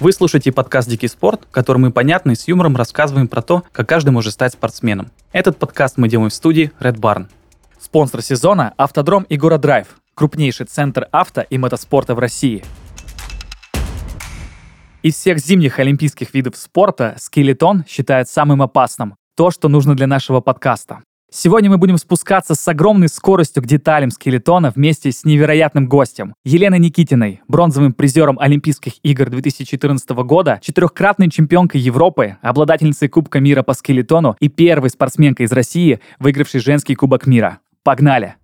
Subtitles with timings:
[0.00, 3.64] Вы слушаете подкаст «Дикий спорт», в котором мы понятно и с юмором рассказываем про то,
[3.70, 5.10] как каждый может стать спортсменом.
[5.30, 7.26] Этот подкаст мы делаем в студии Red Barn.
[7.78, 12.64] Спонсор сезона– Автодром и Драйв, крупнейший центр авто и мотоспорта в России.
[15.02, 19.16] Из всех зимних олимпийских видов спорта скелетон считают самым опасным.
[19.36, 21.02] То, что нужно для нашего подкаста.
[21.32, 26.34] Сегодня мы будем спускаться с огромной скоростью к деталям скелетона вместе с невероятным гостем.
[26.44, 33.74] Еленой Никитиной, бронзовым призером Олимпийских игр 2014 года, четырехкратной чемпионкой Европы, обладательницей Кубка мира по
[33.74, 37.60] скелетону и первой спортсменкой из России, выигравшей женский Кубок мира.
[37.84, 38.34] Погнали!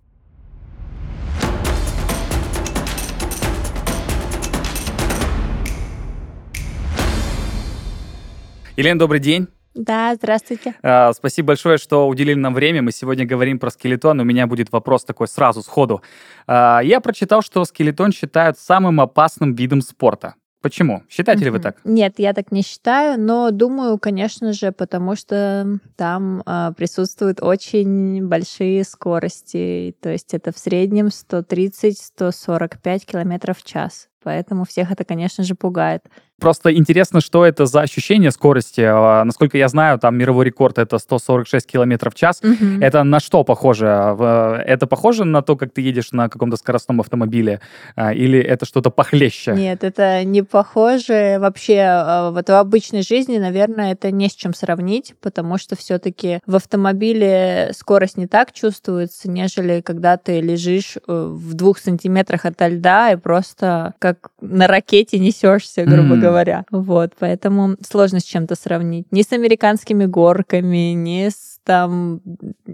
[8.77, 9.49] Елена, добрый день.
[9.77, 10.73] Да, здравствуйте.
[10.81, 12.81] А, спасибо большое, что уделили нам время.
[12.81, 14.19] Мы сегодня говорим про скелетон.
[14.19, 16.01] У меня будет вопрос такой сразу, сходу.
[16.47, 20.33] А, я прочитал, что скелетон считают самым опасным видом спорта.
[20.61, 21.03] Почему?
[21.07, 21.77] Считаете ли вы так?
[21.83, 28.27] Нет, я так не считаю, но думаю, конечно же, потому что там э, присутствуют очень
[28.27, 29.95] большие скорости.
[30.01, 34.09] То есть это в среднем 130-145 километров в час.
[34.23, 36.03] Поэтому всех это, конечно же, пугает.
[36.39, 38.81] Просто интересно, что это за ощущение скорости.
[38.81, 42.41] А, насколько я знаю, там мировой рекорд это 146 километров в час.
[42.43, 42.79] Угу.
[42.79, 43.87] Это на что похоже?
[43.87, 47.59] Это похоже на то, как ты едешь на каком-то скоростном автомобиле?
[47.95, 49.53] А, или это что-то похлеще?
[49.53, 51.37] Нет, это не похоже.
[51.39, 56.39] Вообще, а, вот в обычной жизни, наверное, это не с чем сравнить, потому что все-таки
[56.45, 62.61] в автомобиле скорость не так чувствуется, нежели когда ты лежишь э, в двух сантиметрах от
[62.61, 66.19] льда и просто как на ракете несешься, грубо mm.
[66.19, 66.26] говоря.
[66.71, 69.07] Вот, поэтому сложно с чем-то сравнить.
[69.11, 72.21] Ни с американскими горками, ни с там,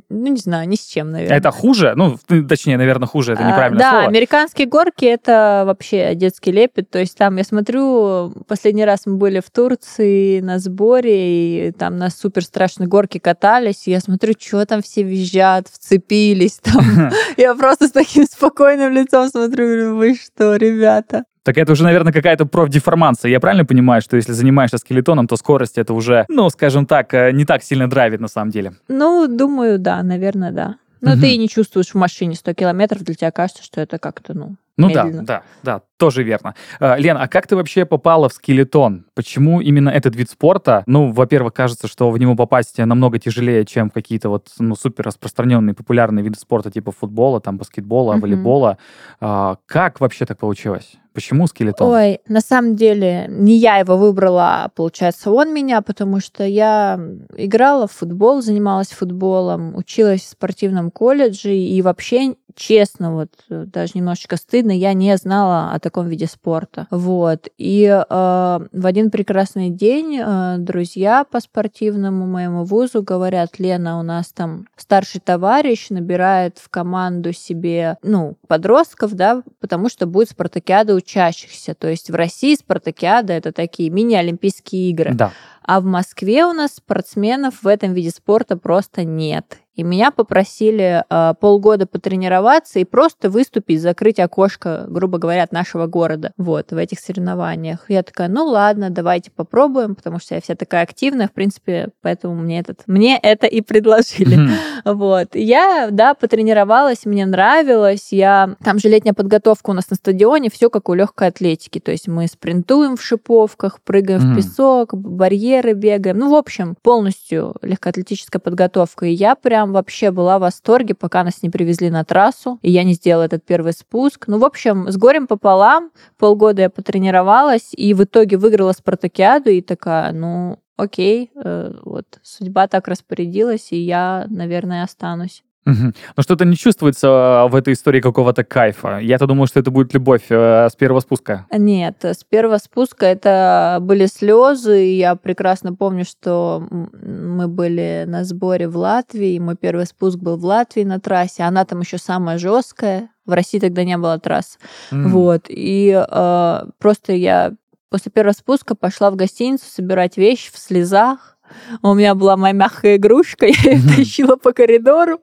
[0.10, 1.38] ну, не знаю, ни с чем, наверное.
[1.38, 1.94] Это хуже?
[1.96, 2.16] Ну,
[2.48, 4.04] точнее, наверное, хуже, это неправильное а, да, слово.
[4.04, 6.92] Да, американские горки— это вообще детский лепет.
[6.92, 11.98] То есть там, я смотрю, последний раз мы были в Турции на сборе, и там
[11.98, 17.10] на супер страшной горке катались, и я смотрю, что там все визжат, вцепились там.
[17.38, 21.24] Я просто с таким спокойным лицом смотрю, говорю, вы что, ребята?
[21.44, 23.30] Так это уже, наверное, какая-то профдеформация.
[23.30, 27.32] Я правильно понимаю, что если занимаешься скелетоном, то скорость это уже, ну, скажем так, э,
[27.34, 28.74] не так сильно драйвит на самом деле?
[28.88, 30.76] Ну, думаю, да, наверное, да.
[31.02, 31.22] Но угу.
[31.22, 34.56] ты и не чувствуешь в машине 100 километров, для тебя кажется, что это как-то, ну,
[34.78, 35.24] ну медленно.
[35.24, 36.56] да, да, да, тоже верно.
[36.80, 39.06] А, Лен, а как ты вообще попала в скелетон?
[39.14, 40.84] Почему именно этот вид спорта?
[40.88, 45.06] Ну, во-первых, кажется, что в него попасть намного тяжелее, чем в какие-то вот ну, супер
[45.06, 48.22] распространенные популярные виды спорта типа футбола, там баскетбола, угу.
[48.22, 48.78] волейбола.
[49.20, 50.94] А, как вообще так получилось?
[51.14, 51.92] Почему скелетон?
[51.92, 57.00] Ой, на самом деле не я его выбрала, а получается он меня, потому что я
[57.38, 63.94] играла в футбол, занималась футболом, училась в спортивном колледже и вообще честно, вот э, даже
[63.96, 66.88] немножечко стыдно, я не знала о таком виде спорта.
[66.92, 67.48] Вот.
[67.58, 74.04] И э, в один прекрасный день э, друзья по спортивному моему вузу говорят, Лена, у
[74.04, 80.94] нас там старший товарищ набирает в команду себе, ну, подростков, да, потому что будет спартакиада
[80.94, 81.74] учащихся.
[81.74, 85.14] То есть в России спартакиада это такие мини-олимпийские игры.
[85.14, 85.32] Да.
[85.64, 89.60] А в Москве у нас спортсменов в этом виде спорта просто нет.
[89.76, 95.88] И меня попросили э, полгода потренироваться и просто выступить, закрыть окошко, грубо говоря, от нашего
[95.88, 96.32] города.
[96.38, 97.86] Вот, в этих соревнованиях.
[97.88, 102.36] Я такая, ну ладно, давайте попробуем, потому что я вся такая активная, в принципе, поэтому
[102.36, 104.38] мне, этот, мне это и предложили.
[104.38, 104.54] Mm-hmm.
[104.94, 105.30] Вот.
[105.34, 108.10] Я, да, потренировалась, мне нравилось.
[108.12, 108.56] Я...
[108.64, 111.80] Там же летняя подготовка у нас на стадионе, все как у легкой атлетики.
[111.80, 114.34] То есть мы спринтуем в шиповках, прыгаем mm-hmm.
[114.34, 116.20] в песок, барьеры бегаем.
[116.20, 119.06] Ну, в общем, полностью легкоатлетическая подготовка.
[119.06, 122.72] И я прям прям вообще была в восторге, пока нас не привезли на трассу, и
[122.72, 124.28] я не сделала этот первый спуск.
[124.28, 129.62] Ну, в общем, с горем пополам, полгода я потренировалась, и в итоге выиграла спартакиаду, и
[129.62, 135.44] такая, ну, окей, э, вот судьба так распорядилась, и я, наверное, останусь.
[135.66, 135.94] Угу.
[136.18, 139.00] Но что-то не чувствуется а, в этой истории какого-то кайфа.
[139.00, 141.46] Я-то думал, что это будет любовь э, с первого спуска.
[141.52, 144.96] Нет, с первого спуска это были слезы.
[144.96, 149.40] Я прекрасно помню, что мы были на сборе в Латвии.
[149.40, 151.44] Мой первый спуск был в Латвии на трассе.
[151.44, 153.10] Она там еще самая жесткая.
[153.26, 154.60] В России тогда не было трасс.
[154.92, 155.08] Mm.
[155.08, 155.46] Вот.
[155.48, 157.54] И э, просто я
[157.90, 161.38] после первого спуска пошла в гостиницу собирать вещи в слезах.
[161.82, 165.20] У меня была моя мягкая игрушка, я ее тащила по коридору.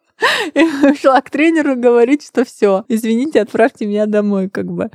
[0.54, 4.90] И шла к тренеру говорить, что все, извините, отправьте меня домой, как бы.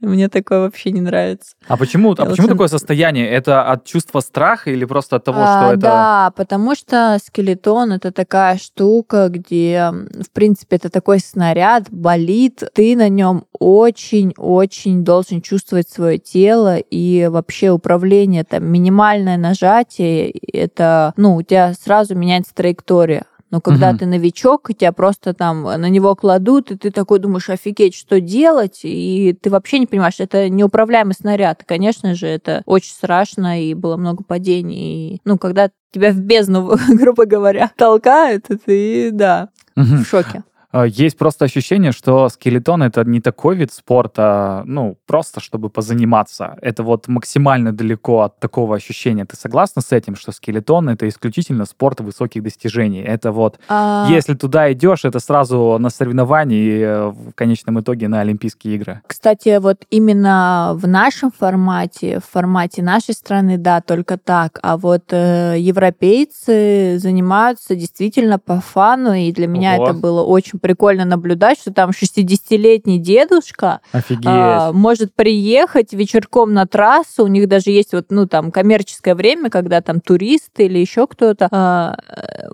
[0.00, 1.54] Мне такое вообще не нравится.
[1.68, 3.28] А почему, а почему такое состояние?
[3.28, 5.80] Это от чувства страха или просто от того, а, что это...
[5.80, 12.96] Да, потому что скелетон— это такая штука, где, в принципе, это такой снаряд, болит, ты
[12.96, 21.36] на нем очень-очень должен чувствовать свое тело и вообще управление, там, минимальное нажатие, это, ну,
[21.36, 23.24] у тебя сразу меняется траектория.
[23.54, 23.98] Но когда угу.
[23.98, 28.20] ты новичок, и тебя просто там на него кладут, и ты такой думаешь, офигеть, что
[28.20, 31.62] делать, и ты вообще не понимаешь, это неуправляемый снаряд.
[31.62, 35.14] И, конечно же, это очень страшно, и было много падений.
[35.14, 39.98] И, ну, когда тебя в бездну, грубо говоря, толкают, ты, да, угу.
[39.98, 40.42] в шоке.
[40.74, 46.58] А, есть просто ощущение, что скелетон это не такой вид спорта, ну, просто чтобы позаниматься.
[46.60, 49.24] Это вот максимально далеко от такого ощущения.
[49.24, 53.02] Ты согласна с этим, что скелетон это исключительно спорт высоких достижений?
[53.02, 54.08] Это вот, а...
[54.10, 59.00] если туда идешь, это сразу на соревнования и э, в конечном итоге на Олимпийские игры.
[59.06, 64.58] Кстати, вот именно в нашем формате, в формате нашей страны, да, только так.
[64.62, 69.84] А вот э, европейцы занимаются действительно по фану, и для меня Ого.
[69.84, 73.82] это было очень прикольно наблюдать, что там 60-летний дедушка
[74.24, 77.24] а, может приехать вечерком на трассу.
[77.24, 81.48] У них даже есть вот, ну, там, коммерческое время, когда там туристы или еще кто-то,
[81.50, 81.98] а,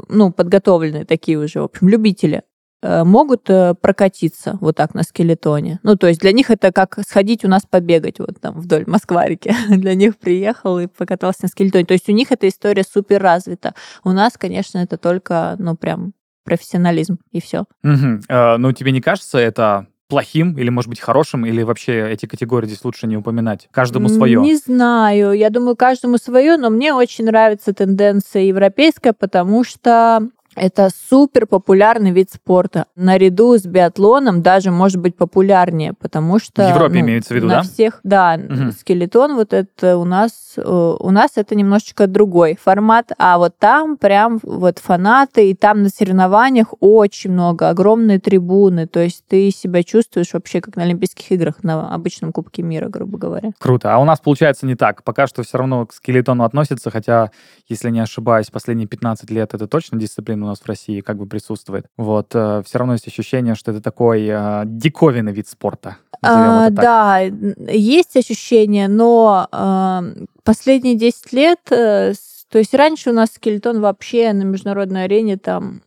[0.09, 2.43] ну, подготовленные такие уже, в общем, любители
[2.83, 5.79] э, могут э, прокатиться вот так на скелетоне.
[5.85, 9.55] Ну, то есть для них это как сходить у нас побегать вот там вдоль Москварики.
[9.69, 11.85] для них приехал и покатался на скелетоне.
[11.85, 13.77] То есть у них эта история супер развита.
[14.03, 16.13] У нас, конечно, это только, ну, прям
[16.45, 17.65] профессионализм, и все.
[17.83, 18.21] Угу.
[18.29, 22.67] Э, ну, тебе не кажется это плохим или, может быть, хорошим, или вообще эти категории
[22.67, 23.69] здесь лучше не упоминать?
[23.71, 24.41] Каждому свое.
[24.41, 25.33] Не знаю.
[25.33, 32.11] Я думаю, каждому свое, но мне очень нравится тенденция европейская, потому что это супер популярный
[32.11, 32.87] вид спорта.
[32.97, 36.67] Наряду с биатлоном даже может быть популярнее, потому что...
[36.67, 37.63] В Европе ну, имеется в виду, на да?
[37.63, 38.39] всех, да.
[38.39, 38.73] Угу.
[38.73, 40.55] Скелетон вот это у нас...
[40.57, 45.85] Э, у нас это немножечко другой формат, а вот там прям вот фанаты, и там
[45.85, 51.31] на соревнованиях очень много, огромные трибуны, то есть ты себя чувствуешь вообще как на Олимпийских
[51.31, 53.53] играх, на обычном Кубке мира, грубо говоря.
[53.59, 53.95] Круто.
[53.95, 55.05] А у нас получается не так.
[55.05, 57.31] Пока что все равно к скелетону относится, хотя,
[57.69, 61.27] если не ошибаюсь, последние 15 лет это точно дисциплина у нас в России как бы
[61.27, 61.87] присутствует.
[61.97, 65.97] Вот, э, все равно есть ощущение, что это такой э, диковинный вид спорта.
[66.23, 72.13] А, да, есть ощущение, но э, последние 10 лет э,
[72.51, 75.83] то есть раньше у нас скелетон вообще на международной арене там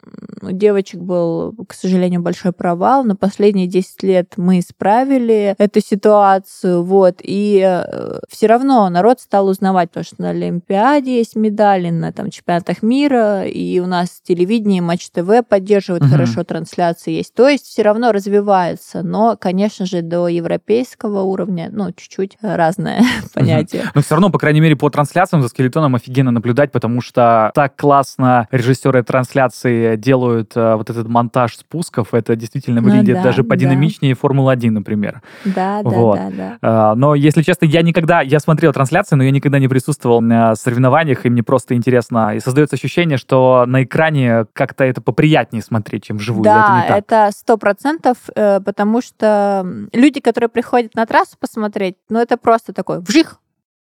[0.47, 3.03] у девочек был, к сожалению, большой провал.
[3.03, 9.47] На последние 10 лет мы исправили эту ситуацию, вот, и э, все равно народ стал
[9.47, 14.81] узнавать, потому что на Олимпиаде есть медали, на там чемпионатах мира, и у нас телевидение,
[14.81, 16.11] Матч ТВ поддерживает угу.
[16.11, 17.33] хорошо, трансляции есть.
[17.33, 23.03] То есть все равно развивается, но, конечно же, до европейского уровня, ну, чуть-чуть разное
[23.33, 23.83] понятие.
[23.95, 27.75] Но все равно, по крайней мере, по трансляциям за скелетоном офигенно наблюдать, потому что так
[27.75, 32.13] классно режиссеры трансляции делают э, вот этот монтаж спусков.
[32.13, 34.19] Это действительно ну выглядит да, даже подинамичнее да.
[34.19, 35.21] Формулы-1, например.
[35.45, 36.17] Да, да, вот.
[36.17, 36.91] да, да.
[36.91, 38.21] Э, но, если честно, я никогда...
[38.21, 42.35] Я смотрел трансляции, но я никогда не присутствовал на соревнованиях, и мне просто интересно.
[42.35, 46.43] И создается ощущение, что на экране как-то это поприятнее смотреть, чем вживую.
[46.43, 52.37] Да, это сто процентов, э, потому что люди, которые приходят на трассу посмотреть, ну, это
[52.37, 53.39] просто такой вжих,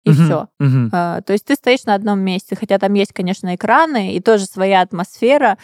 [0.04, 0.48] и uh-huh, все.
[0.60, 0.88] Uh-huh.
[0.92, 4.44] А, то есть ты стоишь на одном месте, хотя там есть, конечно, экраны и тоже
[4.44, 5.58] своя атмосфера,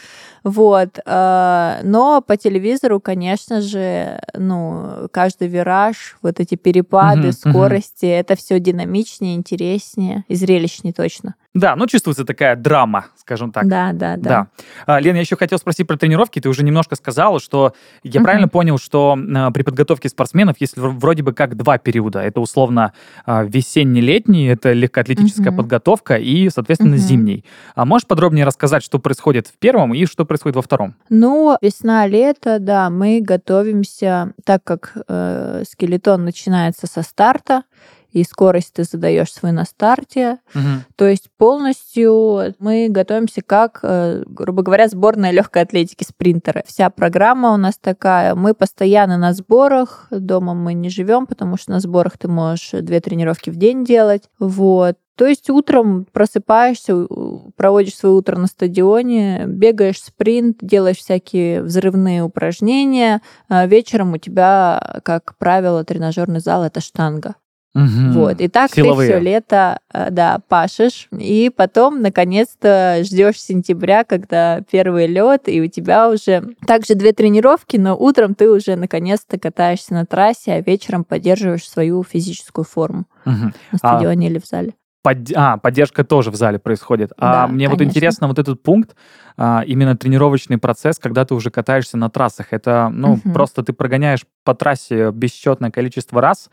[0.44, 0.98] вот.
[1.04, 8.20] А, но по телевизору, конечно же, ну каждый вираж, вот эти перепады, uh-huh, скорости, uh-huh.
[8.20, 11.34] это все динамичнее, интереснее и зрелищнее точно.
[11.52, 13.66] Да, ну чувствуется такая драма, скажем так.
[13.66, 14.30] Да, да, да.
[14.30, 14.46] да.
[14.86, 16.40] А, Лен, я еще хотел спросить про тренировки.
[16.40, 18.24] Ты уже немножко сказала, что я uh-huh.
[18.24, 22.20] правильно понял, что а, при подготовке спортсменов есть вроде бы как два периода.
[22.20, 22.92] Это условно
[23.26, 25.56] а, весенний-летний, это легкоатлетическая uh-huh.
[25.56, 26.98] подготовка, и, соответственно, uh-huh.
[26.98, 27.44] зимний.
[27.74, 30.94] А можешь подробнее рассказать, что происходит в первом и что происходит во втором?
[31.08, 37.64] Ну, весна-лето, да, мы готовимся, так как э, скелетон начинается со старта,
[38.12, 40.38] и скорость ты задаешь свою на старте.
[40.54, 40.64] Угу.
[40.96, 46.62] То есть полностью мы готовимся как, э, грубо говоря, сборная легкой атлетики спринтеры.
[46.66, 48.34] Вся программа у нас такая.
[48.34, 50.06] Мы постоянно на сборах.
[50.10, 54.24] Дома мы не живем, потому что на сборах ты можешь две тренировки в день делать.
[54.38, 54.96] Вот.
[55.20, 57.06] То есть утром просыпаешься,
[57.54, 63.20] проводишь свое утро на стадионе, бегаешь спринт, делаешь всякие взрывные упражнения.
[63.46, 67.34] А вечером у тебя, как правило, тренажерный зал это штанга.
[67.74, 68.12] Мгм.
[68.12, 69.08] Вот, и так Силовые.
[69.08, 75.60] ты все лето, э, да, пашешь, и потом, наконец-то, ждешь сентября, когда первый лед, и
[75.60, 80.60] у тебя уже также две тренировки, но утром ты уже наконец-то катаешься на трассе, а
[80.60, 83.54] вечером поддерживаешь свою физическую форму Мгм.
[83.70, 84.74] на А, стадионе или в зале.
[85.02, 87.12] Под- А, поддержка тоже в зале происходит.
[87.16, 87.90] А Да, мне вот конечно.
[87.90, 88.96] интересно вот этот пункт,
[89.38, 92.48] а, именно тренировочный процесс, когда ты уже катаешься на трассах.
[92.50, 93.32] Это, ну, Мгм.
[93.32, 96.50] просто ты прогоняешь по трассе бесчетное количество раз,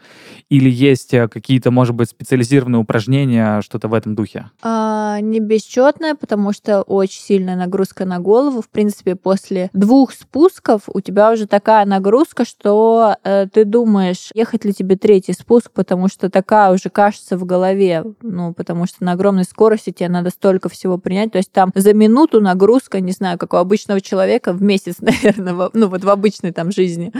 [0.50, 4.50] или есть э, какие-то, может быть, специализированные упражнения, что-то в этом духе?
[4.62, 8.62] А, не бесчетная, потому что очень сильная нагрузка на голову.
[8.62, 14.65] В принципе, после двух спусков у тебя уже такая нагрузка, что э, ты думаешь, ехать
[14.65, 18.03] ли тебе третий спуск, потому что такая уже кажется в голове.
[18.22, 21.32] Ну, потому что на огромной скорости тебе надо столько всего принять.
[21.32, 25.53] То есть там за минуту нагрузка, не знаю, как у обычного человека в месяц, наверное,
[25.53, 27.12] во- ну вот в обычной там жизни.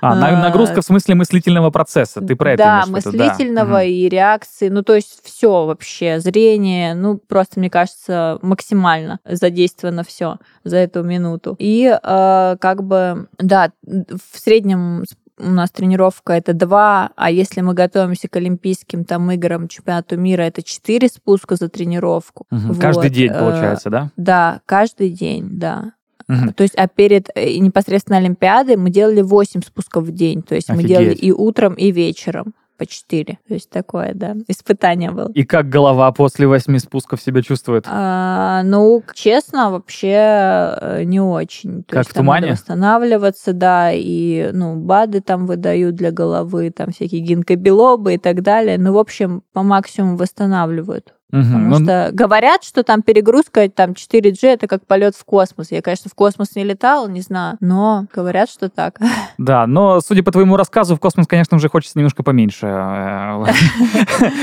[0.00, 2.20] А, А, нагрузка в смысле мыслительного процесса.
[2.20, 3.24] Ты про это да, имеешь в виду?
[3.24, 10.04] мыслительного и реакции, ну то есть все вообще, зрение, ну просто мне кажется максимально задействовано
[10.04, 11.56] все за эту минуту.
[11.58, 15.04] И э, как бы, да, в среднем
[15.38, 20.42] у нас тренировка это два, а если мы готовимся к Олимпийским там играм, чемпионату мира,
[20.42, 22.46] это четыре спуска за тренировку.
[22.80, 24.10] Каждый Вот, день, э, получается, да?
[24.16, 25.92] Да, каждый день, да.
[26.28, 26.52] Мгм.
[26.54, 30.42] То есть, а перед э, непосредственно Олимпиадой мы делали 8 спусков в день.
[30.42, 30.88] То есть мы Офигеть.
[30.88, 33.38] делали и утром, и вечером по 4.
[33.46, 35.30] То есть такое, да, испытание было.
[35.34, 37.86] И как голова после восьми спусков себя чувствует?
[37.88, 40.14] А, ну, честно, вообще
[40.80, 41.84] э, не очень.
[41.84, 42.46] То Как есть в тумане?
[42.46, 48.42] надо восстанавливаться, да, и, ну, БАДы там выдают для головы, там всякие гинкобелобы и так
[48.42, 48.78] далее.
[48.78, 51.14] Ну, в общем, по максимуму восстанавливают.
[51.34, 51.44] Мгм.
[51.44, 55.72] Потому Ну, что говорят, что там перегрузка, там 4G это как полет в космос.
[55.72, 58.98] Я, конечно, в космос не летала, не знаю, но говорят, что так.
[59.38, 62.66] Да, но судя по твоему рассказу, в космос, конечно, уже хочется немножко поменьше.
[62.66, 63.44] э,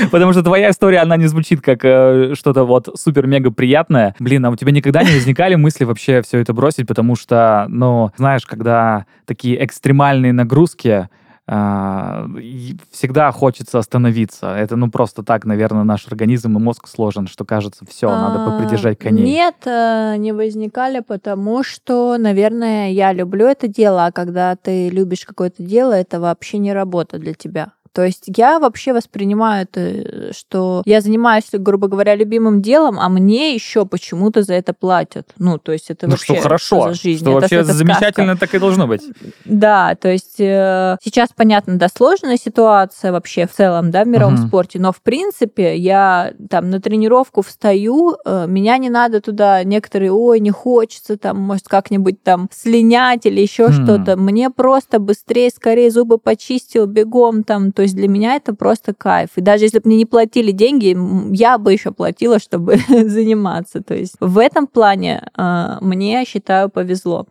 [0.10, 4.14] Потому что твоя история, она не звучит как э, что-то вот супер-мега приятное.
[4.18, 6.86] Блин, а у тебя никогда не возникали мысли вообще все это бросить?
[6.86, 11.08] Потому что, ну, знаешь, когда такие экстремальные нагрузки,
[11.46, 14.54] всегда хочется остановиться.
[14.54, 18.50] Это, ну, просто так, наверное, наш организм и мозг сложен, что кажется, все, надо А,
[18.50, 19.24] попридержать коней.
[19.24, 25.24] Нет, э, не возникали, потому что, наверное, я люблю это дело, а когда ты любишь
[25.24, 27.72] какое-то дело, это вообще не работа для тебя.
[27.92, 33.54] То есть я вообще воспринимаю это, что я занимаюсь, грубо говоря, любимым делом, а мне
[33.54, 35.28] еще почему-то за это платят.
[35.38, 37.18] Ну, то есть это Ну, вообще что хорошо, за жизнь.
[37.22, 37.78] что Это- вообще это сказка.
[37.78, 39.02] замечательно так и должно быть.
[39.44, 44.34] Да, то есть э, сейчас, понятно, да, сложная ситуация вообще в целом, да, в мировом
[44.36, 44.48] Мгм.
[44.48, 50.12] спорте, но в принципе я там на тренировку встаю, э, меня не надо туда, некоторые,
[50.12, 53.72] ой, не хочется там, может, как-нибудь там слинять или еще Хм.
[53.72, 54.16] что-то.
[54.16, 57.70] Мне просто быстрее, скорее зубы почистил, бегом там.
[57.72, 59.30] То есть для меня это просто кайф.
[59.36, 60.96] И даже если бы мне не платили деньги,
[61.34, 63.82] я бы еще платила, чтобы заниматься.
[63.82, 67.26] То есть в этом плане э, мне, я считаю, повезло.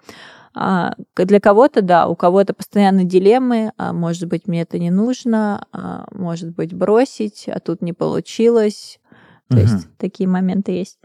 [0.53, 5.65] А, для кого-то, да, у кого-то постоянно дилеммы, а, может быть, мне это не нужно,
[5.71, 8.99] а, может быть, бросить, а тут не получилось.
[9.47, 9.65] То Мгм.
[9.65, 10.97] есть такие моменты есть.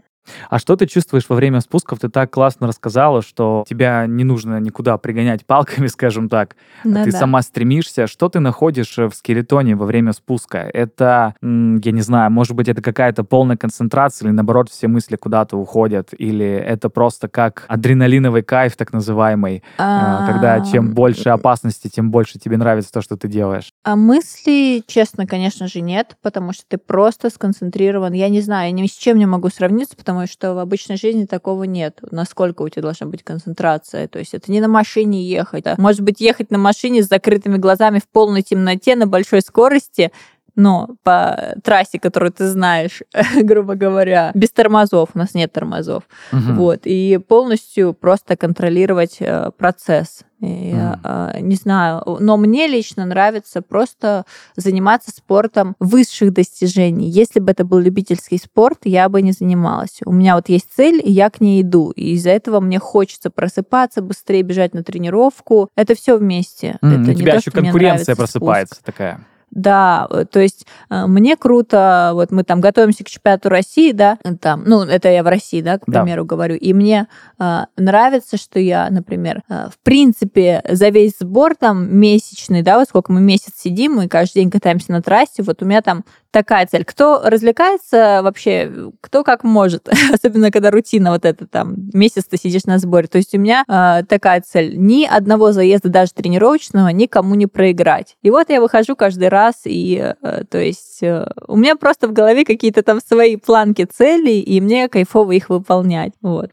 [0.49, 1.99] А что ты чувствуешь во время спусков?
[1.99, 6.55] Ты так классно рассказала, что тебя не нужно никуда пригонять палками, скажем так.
[6.83, 7.19] Ну ты да.
[7.19, 8.07] сама стремишься.
[8.07, 10.69] Что ты находишь э, в скелетоне во время спуска?
[10.73, 15.57] Это, я не знаю, может быть, это какая-то полная концентрация, или наоборот, все мысли куда-то
[15.57, 22.11] уходят, или это просто как адреналиновый кайф, так называемый, а, когда чем больше опасности, тем
[22.11, 23.71] больше тебе нравится то, что ты делаешь.
[23.83, 28.13] А мыслей, честно, конечно же, нет, потому что ты просто сконцентрирован.
[28.13, 31.25] Я не знаю, я ни с чем не могу сравниться, потому что в обычной жизни
[31.25, 31.99] такого нет.
[32.11, 34.07] Насколько у тебя должна быть концентрация.
[34.07, 35.67] То есть это не на машине ехать.
[35.67, 40.11] а Может быть, ехать на машине с закрытыми глазами в полной темноте на большой скорости,
[40.57, 43.03] но по трассе, которую ты знаешь,
[43.41, 46.03] грубо говоря, без тормозов, у нас нет тормозов.
[46.31, 46.55] Мгм.
[46.57, 50.23] Вот, и полностью просто контролировать э, процесс.
[50.41, 57.07] И, э, не знаю, но мне лично нравится просто заниматься спортом высших достижений.
[57.09, 59.99] Если бы это был любительский спорт, я бы не занималась.
[60.05, 61.91] У меня вот есть цель, и я к ней иду.
[61.91, 65.69] И из-за этого мне хочется просыпаться, быстрее бежать на тренировку.
[65.75, 66.77] Это все вместе.
[66.81, 68.17] М, это У тебя то, еще конкуренция нравится спуск.
[68.17, 69.25] просыпается такая.
[69.57, 74.19] Да, э, то есть э, мне круто, вот мы там готовимся к чемпионату России, да,
[74.39, 76.01] там, ну, это я в России, да, к Да.
[76.01, 77.07] примеру, говорю, и мне
[77.39, 82.87] э, нравится, что я, например, э, в принципе, за весь сбор там месячный, да, вот
[82.87, 86.05] сколько мы месяц сидим, мы каждый день катаемся на трассе, вот у меня там
[86.37, 86.85] такая цель.
[86.85, 92.65] Кто развлекается вообще, кто как может, особенно когда рутина вот эта там, месяц ты сидишь
[92.65, 93.07] на сборе.
[93.07, 98.17] То есть у меня э, такая цель, ни одного заезда даже тренировочного никому не проиграть.
[98.21, 102.13] И вот я выхожу каждый раз и, э, то есть, э, у меня просто в
[102.13, 106.51] голове какие-то там свои планки целей, и мне кайфово их выполнять, вот.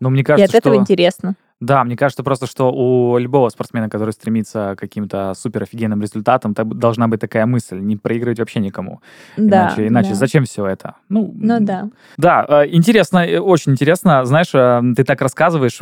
[0.00, 0.82] Но мне кажется, и от этого что...
[0.82, 1.34] интересно.
[1.60, 6.54] Да, мне кажется просто, что у любого спортсмена, который стремится к каким-то супер офигенным результатам,
[6.54, 9.00] должна быть такая мысль, не проигрывать вообще никому.
[9.36, 10.14] Да, иначе, иначе да.
[10.14, 10.94] зачем все это?
[11.08, 11.88] Ну, ну да.
[12.16, 14.24] Да, э, интересно, э, очень интересно.
[14.24, 15.78] Знаешь, э, ты так рассказываешь,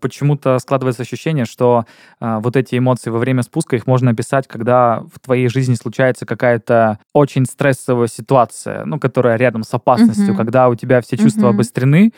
[0.00, 1.84] почему-то складывается ощущение, что
[2.20, 6.98] вот эти эмоции во время спуска, их можно описать, когда в твоей жизни случается какая-то
[7.12, 10.36] очень стрессовая ситуация, ну, которая рядом с опасностью, Мгм.
[10.36, 11.54] когда у тебя все чувства Мгм.
[11.56, 12.12] обострены,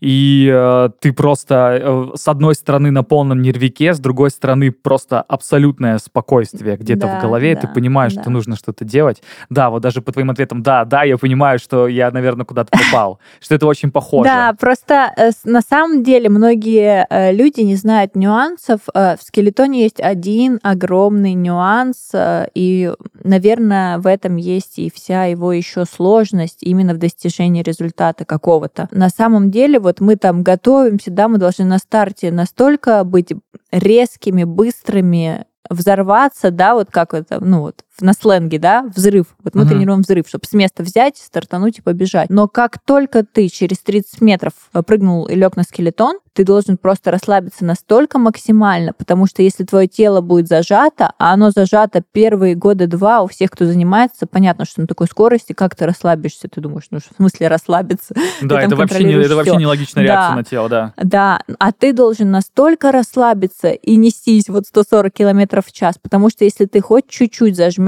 [0.00, 5.22] и э, ты просто э, с одной стороны на полном нервике, с другой стороны просто
[5.22, 8.20] абсолютное спокойствие где-то Да, в голове, и ты да, понимаешь, да.
[8.20, 9.22] что нужно что-то делать.
[9.48, 13.18] Да, вот даже по твоим ответам, да, да, я понимаю, что я, наверное, куда-то попал,
[13.40, 14.28] что это очень похоже.
[14.28, 18.80] Да, просто э, на самом деле многие э, люди не знают нюансов.
[18.92, 22.12] Э, В скелетоне есть один огромный нюанс,
[22.54, 22.92] и,
[23.24, 28.88] наверное, в этом есть и вся его еще сложность именно в достижении результата какого-то.
[28.90, 33.32] На самом деле, вот мы там готовимся, да, мы должны на старте настолько быть
[33.70, 39.26] резкими, быстрыми, взорваться, да, вот как это, ну вот, на сленге, да, взрыв.
[39.42, 39.68] Вот мы Мгм.
[39.70, 42.30] тренируем взрыв, чтобы с места взять, стартануть и побежать.
[42.30, 46.76] Но как только ты через 30 метров э, прыгнул и лег на скелетон, ты должен
[46.76, 52.54] просто расслабиться настолько максимально, потому что если твое тело будет зажато, а оно зажато первые
[52.54, 56.60] года два у всех, кто занимается, понятно, что на такой скорости, как ты расслабишься, ты
[56.60, 58.14] думаешь, ну в смысле расслабиться?
[58.42, 60.36] Да, это вообще, не, это вообще нелогичная реакция Да.
[60.36, 60.92] на тело, да.
[60.96, 66.44] Да, а ты должен настолько расслабиться и нестись вот 140 километров в час, потому что
[66.44, 67.87] если ты хоть чуть-чуть зажмешься,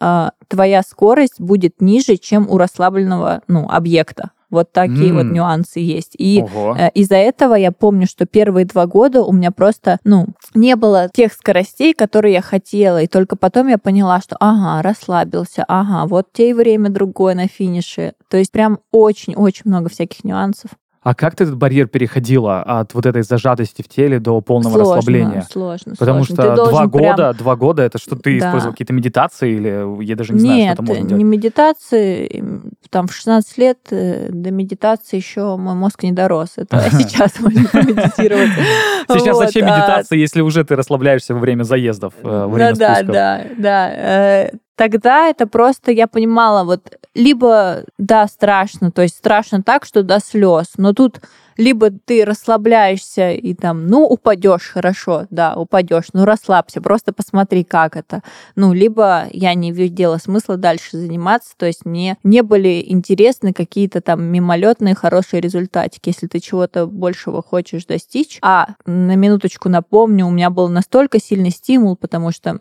[0.00, 4.30] а, твоя скорость будет ниже, чем у расслабленного ну, объекта.
[4.50, 5.32] Вот такие вот М.
[5.32, 6.14] нюансы есть.
[6.16, 6.76] И Ого.
[6.78, 11.10] Э, Из-за этого я помню, что первые два года у меня просто, ну, не было
[11.12, 13.02] тех скоростей, которые я хотела.
[13.02, 17.48] И только потом я поняла, что, ага, расслабился, ага, вот те и время другое на
[17.48, 18.12] финише.
[18.28, 20.70] То есть прям очень-очень много всяких нюансов.
[21.04, 24.96] А как ты этот барьер переходила от вот этой зажатости в теле до полного сложно,
[24.96, 25.46] расслабления?
[25.50, 26.34] сложно, Потому сложно.
[26.44, 28.46] Что два должен прям- года, два года это что ты Да.
[28.48, 31.24] использовал какие-то медитации или я даже не знаю, Нет, что там можно не делать.
[31.24, 32.38] медитации.
[32.40, 36.52] М, Там в 16 лет э, до медитации еще мой мозг не дорос.
[36.56, 38.50] Это сейчас можно помедитировать.
[39.12, 43.02] Сейчас зачем а медитация, если уже ты расслабляешься во время заездов, э, во время да,
[43.02, 43.90] да, да.
[43.92, 50.02] Э, Тогда это просто я понимала, вот либо да, страшно, то есть страшно так, что
[50.02, 51.20] до слез, но тут
[51.56, 57.96] либо ты расслабляешься и там, ну, упадешь, хорошо, да, упадешь, ну, расслабься, просто посмотри, как
[57.96, 58.22] это.
[58.56, 64.00] Ну, либо я не видела смысла дальше заниматься, то есть мне не были интересны какие-то
[64.00, 66.08] там мимолетные хорошие результатики.
[66.08, 71.50] Если ты чего-то большего хочешь достичь, а на минуточку напомню, у меня был настолько сильный
[71.50, 72.58] стимул, потому что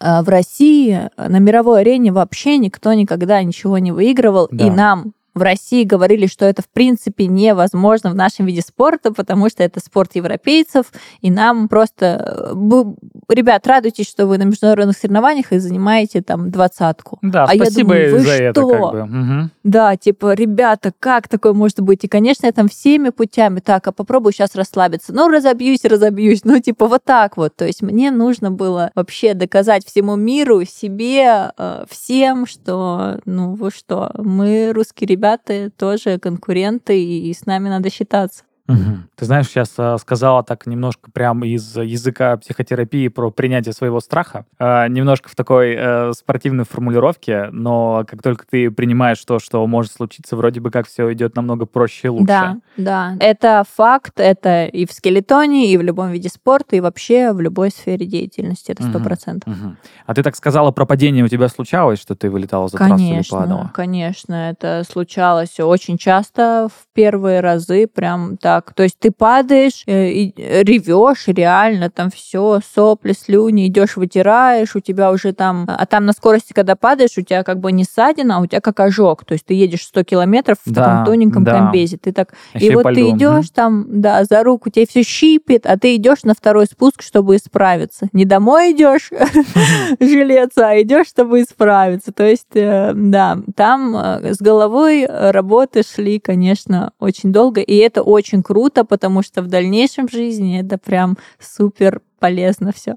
[0.00, 4.66] в России на мировой арене вообще никто никогда ничего не выигрывал, Да.
[4.66, 9.48] и нам в России говорили, что это в принципе невозможно в нашем виде спорта, потому
[9.48, 12.52] что это спорт европейцев, и нам просто...
[12.52, 12.82] э,
[13.28, 17.18] Ребят, радуйтесь, что вы на международных соревнованиях и занимаете там двадцатку.
[17.22, 18.68] Да, А я спасибо думаю, вы за это, что?
[18.68, 19.06] как бы.
[19.06, 19.50] Мгм.
[19.64, 22.04] Да, типа, ребята, как такое может быть?
[22.04, 25.14] И, конечно, я там всеми путями, так, а попробую сейчас расслабиться.
[25.14, 26.44] Ну, разобьюсь, разобьюсь.
[26.44, 27.56] Ну, типа, вот так вот.
[27.56, 33.70] То есть мне нужно было вообще доказать всему миру, себе, э, всем, что, ну, вы
[33.70, 35.29] что, мы, русские ребята,
[35.76, 38.44] тоже конкуренты, и с нами надо считаться.
[38.72, 39.08] Мгм.
[39.16, 44.46] Ты знаешь, сейчас а, сказала так немножко прям из языка психотерапии про принятие своего страха,
[44.58, 49.92] а, немножко в такой э, спортивной формулировке, но как только ты принимаешь то, что может
[49.92, 52.26] случиться, вроде бы как все идет намного проще и лучше.
[52.26, 53.16] Да, да.
[53.20, 57.70] Это факт, это и в скелетоне, и в любом виде спорта, и вообще в любой
[57.70, 58.72] сфере деятельности.
[58.72, 59.52] Это сто процентов.
[59.54, 59.76] Мгм.
[60.06, 63.22] А ты так сказала про падение у тебя случалось, что ты вылетала за трассу или
[63.28, 63.70] падала?
[63.74, 68.59] Конечно, конечно, это случалось очень часто в первые разы, прям так.
[68.74, 74.80] То есть ты падаешь, э, и ревешь, реально, там все, сопли, слюни, идешь, вытираешь, у
[74.80, 78.36] тебя уже там, а там на скорости, когда падаешь, у тебя как бы не ссадина,
[78.36, 79.24] а у тебя как ожог.
[79.24, 81.52] То есть ты едешь 100 километров в Да, таком тоненьком да.
[81.52, 81.96] комбезе.
[81.96, 85.78] Ты так Ещё и вот ты идешь там, да, за руку, тебе все щипит, а
[85.78, 88.08] ты идешь на второй спуск, чтобы исправиться.
[88.12, 89.10] Не домой идешь
[90.00, 92.12] жилеться, а идешь, чтобы исправиться.
[92.12, 97.76] То есть, э, да, там э, с головой э, работы шли, конечно, очень долго, и
[97.76, 98.49] это очень круто,
[98.84, 102.96] потому что в дальнейшем жизни это прям супер полезно все.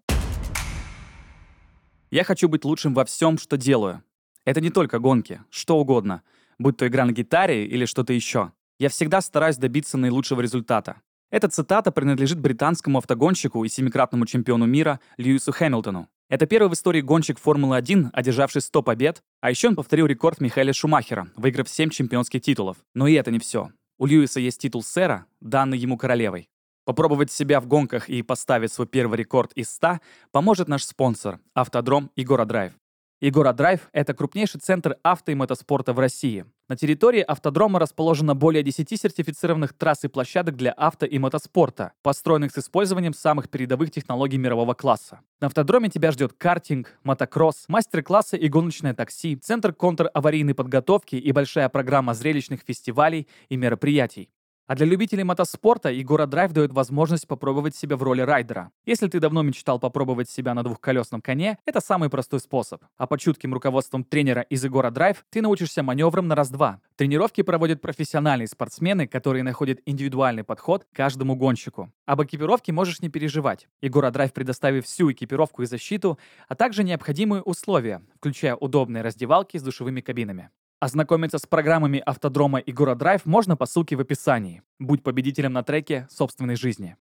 [2.11, 4.03] Я хочу быть лучшим во всем, что делаю.
[4.45, 6.21] Это не только гонки, что угодно,
[6.59, 8.51] будь то игра на гитаре или что-то еще.
[8.79, 11.01] Я всегда стараюсь добиться наилучшего результата.
[11.31, 16.07] Эта цитата принадлежит британскому автогонщику и семикратному чемпиону мира Льюису Хэмилтону.
[16.29, 20.73] Это первый в истории гонщик Формулы-1, одержавший 100 побед, а еще он повторил рекорд Михаэля
[20.73, 22.77] Шумахера, выиграв 7 чемпионских титулов.
[22.93, 23.71] Но и это не все.
[23.97, 26.49] У Льюиса есть титул сэра, данный ему королевой.
[26.85, 29.99] Попробовать себя в гонках и поставить свой первый рекорд из 100
[30.31, 32.73] поможет наш спонсор– Автодром и Драйв.
[33.21, 36.45] Игора Драйв— это крупнейший центр авто и мотоспорта в России.
[36.73, 42.51] На территории автодрома расположено более 10 сертифицированных трасс и площадок для авто и мотоспорта, построенных
[42.51, 45.19] с использованием самых передовых технологий мирового класса.
[45.39, 51.69] На автодроме тебя ждет картинг, мотокросс, мастер-классы и гоночное такси, центр контр-аварийной подготовки и большая
[51.69, 54.31] программа зрелищных фестивалей и мероприятий.
[54.65, 58.71] А для любителей мотоспорта Егора Драйв дает возможность попробовать себя в роли райдера.
[58.85, 62.81] Если ты давно мечтал попробовать себя на двухколесном коне, это самый простой способ.
[62.97, 66.79] А под чутким руководством тренера из Егора Драйв ты научишься маневрам на раз-два.
[66.95, 71.91] Тренировки проводят профессиональные спортсмены, которые находят индивидуальный подход к каждому гонщику.
[72.05, 73.67] Об экипировке можешь не переживать.
[73.81, 79.61] Егора Драйв предоставит всю экипировку и защиту, а также необходимые условия, включая удобные раздевалки с
[79.61, 80.51] душевыми кабинами.
[80.83, 84.63] Ознакомиться с программами автодрома и Драйв можно по ссылке в описании.
[84.79, 86.97] Будь победителем на треке собственной жизни.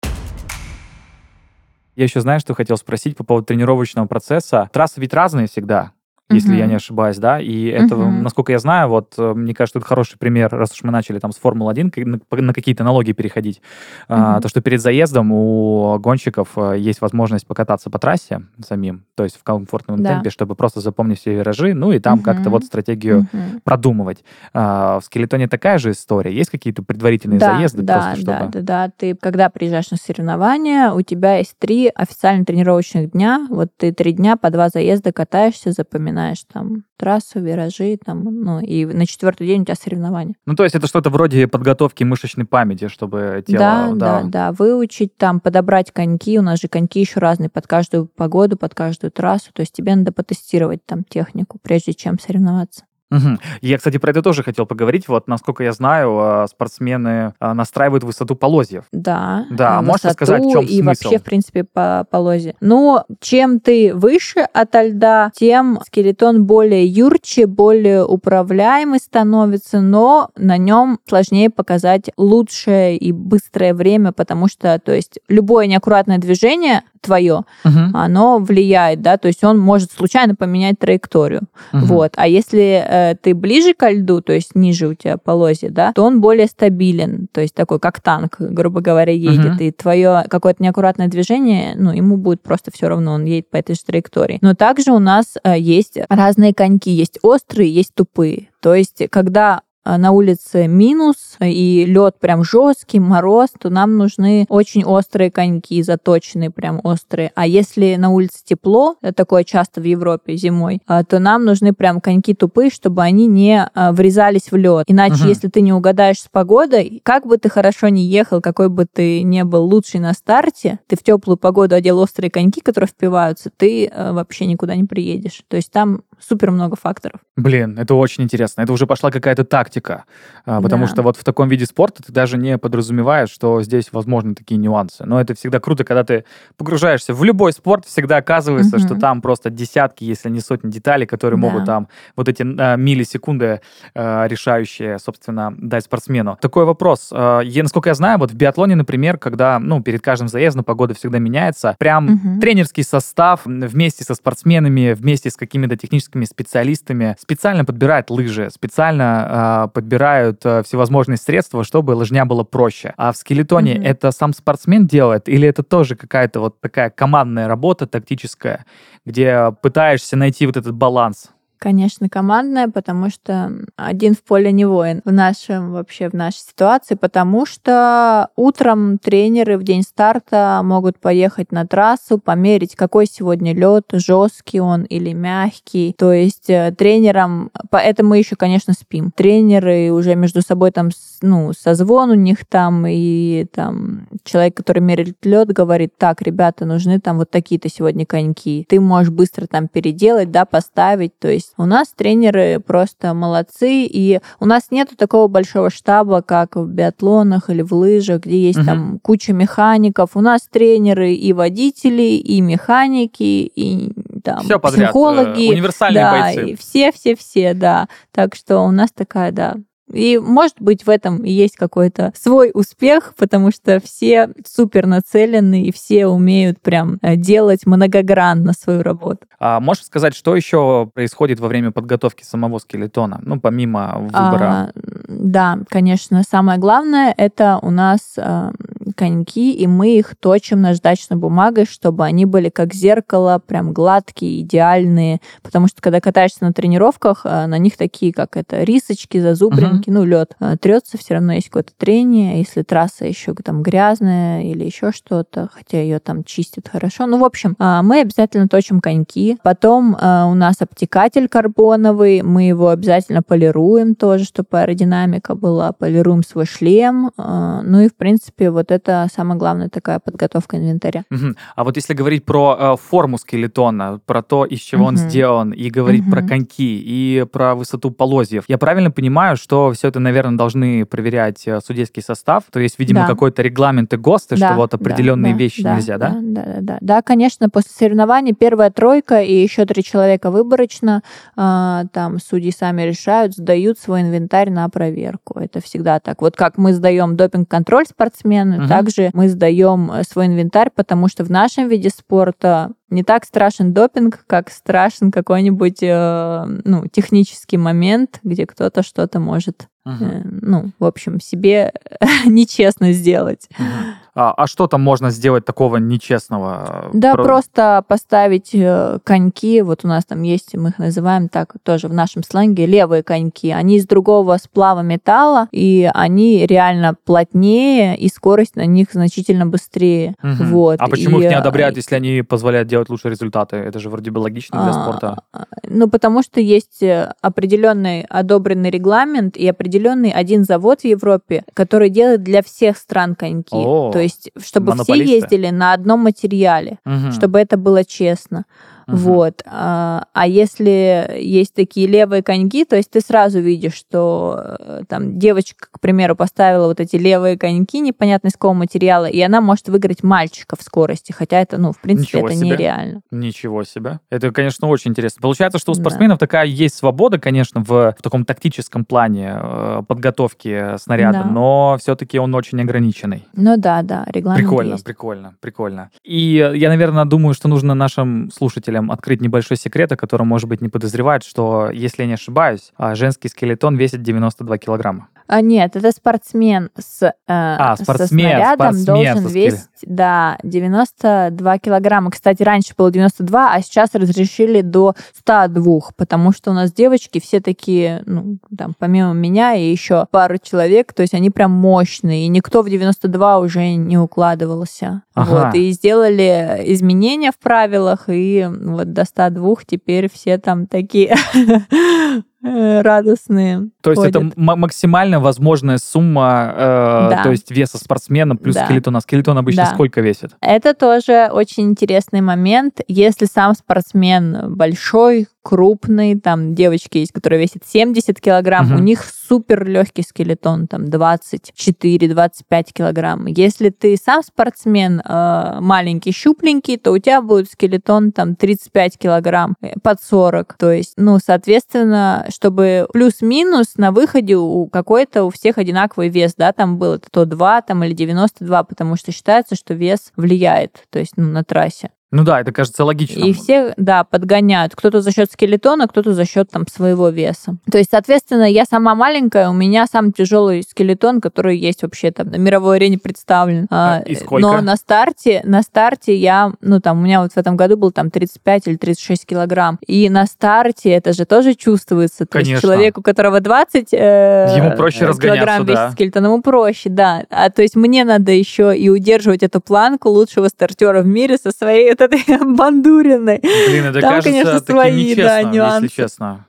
[1.95, 4.67] Я еще знаю, что хотел спросить по поводу тренировочного процесса.
[4.73, 5.91] Трассы ведь разные всегда
[6.29, 6.59] если uh-huh.
[6.59, 8.21] я не ошибаюсь, да, и это, uh-huh.
[8.21, 11.31] насколько я знаю, вот, э, мне кажется, это хороший пример, раз уж мы начали там
[11.31, 13.61] с Формулы-1 на, на какие-то налоги переходить,
[14.09, 14.37] uh-huh.
[14.37, 19.23] а, то, что перед заездом у гонщиков э, есть возможность покататься по трассе самим, то
[19.23, 20.15] есть в комфортном да.
[20.15, 22.23] темпе, чтобы просто запомнить все виражи, ну и там uh-huh.
[22.23, 23.61] как-то вот стратегию uh-huh.
[23.63, 24.25] продумывать.
[24.53, 27.83] А, в скелетоне такая же история, есть какие-то предварительные да, заезды?
[27.83, 28.27] Да, просто, чтобы...
[28.27, 33.47] да, да, да, ты, когда приезжаешь на соревнования, у тебя есть три официально тренировочных дня,
[33.49, 38.59] вот ты три дня по два заезда катаешься, запоминаешь знаешь, там, трассу, виражи, там, ну,
[38.59, 40.33] и на четвертый день у тебя соревнования.
[40.47, 43.59] Ну, то есть это что-то вроде подготовки мышечной памяти, чтобы тело...
[43.59, 47.67] Да, да, да, да, выучить, там, подобрать коньки, у нас же коньки еще разные под
[47.67, 52.85] каждую погоду, под каждую трассу, то есть тебе надо потестировать там технику, прежде чем соревноваться.
[53.09, 53.37] Угу.
[53.61, 55.07] Я, кстати, про это тоже хотел поговорить.
[55.07, 58.85] Вот, насколько я знаю, а, спортсмены а, настраивают высоту полозьев.
[58.91, 59.45] Да.
[59.49, 61.05] Да, можешь рассказать, в чем и смысл?
[61.05, 62.55] вообще, в принципе, по полозе.
[62.59, 70.57] Но чем ты выше от льда, тем скелетон более юрче, более управляемый становится, но на
[70.57, 77.43] нем сложнее показать лучшее и быстрое время, потому что, то есть, любое неаккуратное движение твое,
[77.63, 77.79] угу.
[77.93, 81.43] оно влияет, да, то есть он может случайно поменять траекторию.
[81.73, 81.85] Угу.
[81.85, 82.13] Вот.
[82.15, 86.03] А если э, ты ближе к льду, то есть ниже у тебя полозья, да, то
[86.03, 89.63] он более стабилен, то есть такой как танк, грубо говоря, едет, угу.
[89.63, 93.75] и твое какое-то неаккуратное движение, ну, ему будет просто все равно, он едет по этой
[93.75, 94.39] же траектории.
[94.41, 98.49] Но также у нас э, есть разные коньки, есть острые, есть тупые.
[98.61, 99.61] То есть, когда
[99.97, 106.51] на улице минус и лед прям жесткий, мороз, то нам нужны очень острые коньки, заточенные
[106.51, 107.31] прям острые.
[107.35, 112.01] А если на улице тепло, такое часто в Европе зимой, а, то нам нужны прям
[112.01, 114.85] коньки тупые, чтобы они не а, врезались в лед.
[114.87, 115.29] Иначе, угу.
[115.29, 119.21] если ты не угадаешь с погодой, как бы ты хорошо не ехал, какой бы ты
[119.23, 123.91] не был лучший на старте, ты в теплую погоду одел острые коньки, которые впиваются, ты
[123.95, 125.43] вообще никуда не приедешь.
[125.47, 127.19] То есть там супер много факторов.
[127.35, 128.61] Блин, это очень интересно.
[128.61, 130.05] Это уже пошла какая-то тактика.
[130.45, 130.91] А, потому да.
[130.91, 135.05] что вот в таком виде спорта ты даже не подразумеваешь, что здесь возможны такие нюансы.
[135.05, 136.25] Но это всегда круто, когда ты
[136.57, 138.85] погружаешься в любой спорт, всегда оказывается, угу.
[138.85, 141.47] что там просто десятки, если не сотни деталей, которые да.
[141.47, 143.61] могут там вот эти а, миллисекунды
[143.93, 146.37] а, решающие, собственно, дать спортсмену.
[146.41, 147.09] Такой вопрос.
[147.11, 151.19] Я, насколько я знаю, вот в биатлоне, например, когда, ну, перед каждым заездом погода всегда
[151.19, 152.39] меняется, прям угу.
[152.41, 159.65] тренерский состав вместе со спортсменами, вместе с какими-то техническими техническими специалистами специально подбирают лыжи, специально
[159.67, 162.93] э, подбирают э, всевозможные средства, чтобы лыжня было проще.
[162.97, 163.85] А в скелетоне mm-hmm.
[163.85, 168.65] это сам спортсмен делает или это тоже какая-то вот такая командная работа тактическая,
[169.05, 171.31] где пытаешься найти вот этот баланс?
[171.59, 176.95] Конечно, командная, потому что один в поле не воин в нашем вообще в нашей ситуации,
[176.95, 183.85] потому что утром тренеры в день старта могут поехать на трассу, померить, какой сегодня лед,
[183.91, 185.95] жесткий он или мягкий.
[185.97, 189.11] То есть э, тренерам, поэтому мы еще, конечно, спим.
[189.11, 190.89] Тренеры уже между собой там,
[191.21, 196.99] ну, созвон у них там, и там человек, который меряет лед, говорит, так, ребята, нужны
[196.99, 198.65] там вот такие-то сегодня коньки.
[198.69, 201.17] Ты можешь быстро там переделать, да, поставить.
[201.19, 206.21] То есть есть у нас тренеры просто молодцы, и у нас нету такого большого штаба,
[206.21, 208.65] как в биатлонах или в лыжах, где есть угу.
[208.65, 210.11] там куча механиков.
[210.15, 213.91] У нас тренеры и водители, и механики, и
[214.23, 214.89] там все подряд.
[214.89, 215.51] психологи.
[215.51, 216.55] Универсальные да, бойцы.
[216.59, 217.87] Все, все, все, да.
[218.11, 219.55] Так что у нас такая, да,
[219.91, 225.63] И, может быть, в этом и есть какой-то свой успех, потому что все супер нацелены
[225.63, 229.19] и все умеют прям э, делать многогранно свою работу.
[229.39, 234.43] А можешь сказать, что еще происходит во время подготовки самого скелетона, ну, помимо выбора?
[234.43, 234.71] А,
[235.07, 236.23] да, конечно.
[236.27, 238.51] Самое главное, это у нас э,
[238.97, 245.21] коньки, и мы их точим наждачной бумагой, чтобы они были как зеркало, прям гладкие, идеальные.
[245.43, 249.99] Потому что, когда катаешься на тренировках, э, на них такие, как это, рисочки, зазубринки, угу.
[249.99, 252.39] ну, лед э, трется, все равно есть какое-то трение.
[252.39, 257.05] Если трасса еще там грязная или еще что-то, хотя ее там чистят хорошо.
[257.05, 259.37] Ну, в общем, э, мы обязательно точим коньки.
[259.43, 265.71] Потом у нас обтекатель карбоновый, мы его обязательно полируем тоже, чтобы аэродинамика была.
[265.71, 267.11] Полируем свой шлем.
[267.17, 271.03] Ну и, в принципе, вот это самая главная такая подготовка инвентаря.
[271.11, 271.35] Угу.
[271.55, 274.89] А вот если говорить про э, форму скелетона, про то, из чего угу.
[274.89, 276.11] он сделан, и говорить угу.
[276.11, 281.47] про коньки, и про высоту полозьев, я правильно понимаю, что все это, наверное, должны проверять
[281.47, 282.43] э, судейский состав?
[282.51, 283.07] То есть, видимо, да.
[283.07, 286.17] какой-то регламент и ГОСТы, да, что вот определенные да, вещи да, нельзя, да?
[286.21, 287.01] Да, да, да, да.
[287.01, 291.01] Конечно, после соревнований первая тройка и еще три человека выборочно,
[291.35, 295.39] э, там судьи сами решают, сдают свой инвентарь на проверку.
[295.39, 296.21] Это всегда так.
[296.21, 298.67] Вот как мы сдаем допинг-контроль спортсмены, угу.
[298.77, 303.73] Также мы сдаем э, свой инвентарь, потому что в нашем виде спорта не так страшен
[303.73, 310.05] допинг, как страшен какой-нибудь э, ну, технический момент, где кто-то что-то может, угу.
[310.05, 311.73] э, ну, в общем, себе
[312.25, 313.49] нечестно сделать.
[313.57, 313.67] Угу.
[314.17, 316.89] А, а что там можно сделать такого нечестного?
[316.91, 317.23] Да, Про...
[317.23, 319.61] просто поставить э, коньки.
[319.61, 323.51] Вот у нас там есть, мы их называем так тоже в нашем сленге, левые коньки.
[323.51, 330.15] Они из другого сплава металла, и они реально плотнее, и скорость на них значительно быстрее.
[330.23, 330.43] Угу.
[330.45, 330.81] Вот.
[330.81, 331.25] А почему и...
[331.25, 333.57] их не одобряют, если они позволяют делать лучшие результаты?
[333.57, 335.23] Это же вроде бы логично для а, спорта.
[335.63, 341.91] Ну, потому что есть э, определенный одобренный регламент и определенный один завод в Европе, который
[341.91, 343.53] делает для всех стран коньки.
[343.53, 343.91] О.
[343.91, 344.06] То есть,
[344.39, 347.11] чтобы все ездили на одном материале, угу.
[347.11, 348.45] чтобы это было честно.
[348.87, 348.97] Угу.
[348.97, 349.43] Вот.
[349.45, 355.19] А, а если есть такие левые коньки, то есть ты сразу видишь, что э, там
[355.19, 359.67] девочка, к примеру, поставила вот эти левые коньки непонятно из какого материала, и она может
[359.67, 362.49] выиграть мальчика в скорости, хотя это, ну, в принципе, Ничего это себе.
[362.49, 363.01] нереально.
[363.11, 363.99] Ничего себе.
[364.09, 365.21] Это, конечно, очень интересно.
[365.21, 366.25] Получается, что у спортсменов да.
[366.25, 371.29] такая есть свобода, конечно, в, в таком тактическом плане э, подготовки снаряда, да.
[371.29, 373.27] но все-таки он очень ограниченный.
[373.33, 374.85] Ну да, да, регламент Прикольно, есть.
[374.85, 375.89] прикольно, прикольно.
[376.03, 380.47] И я, наверное, думаю, что нужно нашим слушателям слушателям открыть небольшой секрет, о котором, может
[380.47, 385.07] быть, не подозревают, что, если я не ошибаюсь, а, женский скелетон весит 92 килограмма.
[385.27, 391.59] А, нет, это спортсмен с, э, а, спортсмен, со снарядом спортсмен должен весить, да, 92
[391.59, 392.11] килограмма.
[392.11, 397.41] Кстати, раньше было 92, а сейчас разрешили до 102, потому что у нас девочки все
[397.41, 402.29] такие, ну, там, помимо меня и еще пару человек, то есть они прям мощные, и
[402.29, 405.03] никто в 92 уже не укладывался.
[405.13, 405.45] Ага.
[405.45, 411.15] Вот, и сделали изменения в правилах, и вот до 102 теперь все там такие
[412.41, 413.69] радостные.
[413.81, 414.15] То есть ходят.
[414.15, 417.23] это максимально возможная сумма, э, да.
[417.23, 418.65] то есть веса спортсмена плюс да.
[418.65, 418.99] скелетона.
[419.01, 419.73] Скелетон обычно да.
[419.73, 420.35] сколько весит?
[420.41, 422.81] Это тоже очень интересный момент.
[422.87, 428.75] Если сам спортсмен большой, крупный, там девочки есть, которые весят 70 килограмм, угу.
[428.75, 433.27] у них супер легкий скелетон, там 24-25 килограмм.
[433.27, 439.55] Если ты сам спортсмен э, маленький, щупленький, то у тебя будет скелетон там 35 килограмм,
[439.61, 440.57] э, под 40.
[440.57, 446.51] То есть, ну, соответственно, чтобы плюс-минус на выходе у какой-то у всех одинаковый вес, да,
[446.51, 450.99] там был это то 2 там, или 92, потому что считается, что вес влияет, то
[450.99, 451.91] есть ну, на трассе.
[452.09, 453.19] Ну да, это кажется логично.
[453.19, 454.75] И все, да, подгоняют.
[454.75, 457.57] Кто-то за счет скелетона, кто-то за счет там своего веса.
[457.69, 462.27] То есть, соответственно, я сама маленькая, у меня самый тяжелый скелетон, который есть вообще там
[462.27, 463.67] на мировой арене представлен.
[463.69, 464.47] А, и сколько?
[464.47, 467.91] Но на старте, на старте я, ну там, у меня вот в этом году был
[467.91, 469.77] там 35 или 36 килограмм.
[469.85, 472.25] И на старте это же тоже чувствуется.
[472.25, 472.51] То Конечно.
[472.53, 475.91] есть человеку, у которого 20 э, ему проще э, килограмм весит да.
[475.91, 477.23] скелетон, ему проще, да.
[477.29, 481.51] А то есть мне надо еще и удерживать эту планку лучшего стартера в мире со
[481.51, 483.39] своей вот этой бандуриной.
[483.39, 485.85] Блин, это Там, кажется конечно, свои, нечестно, да, нюансы.
[485.85, 486.47] если честно.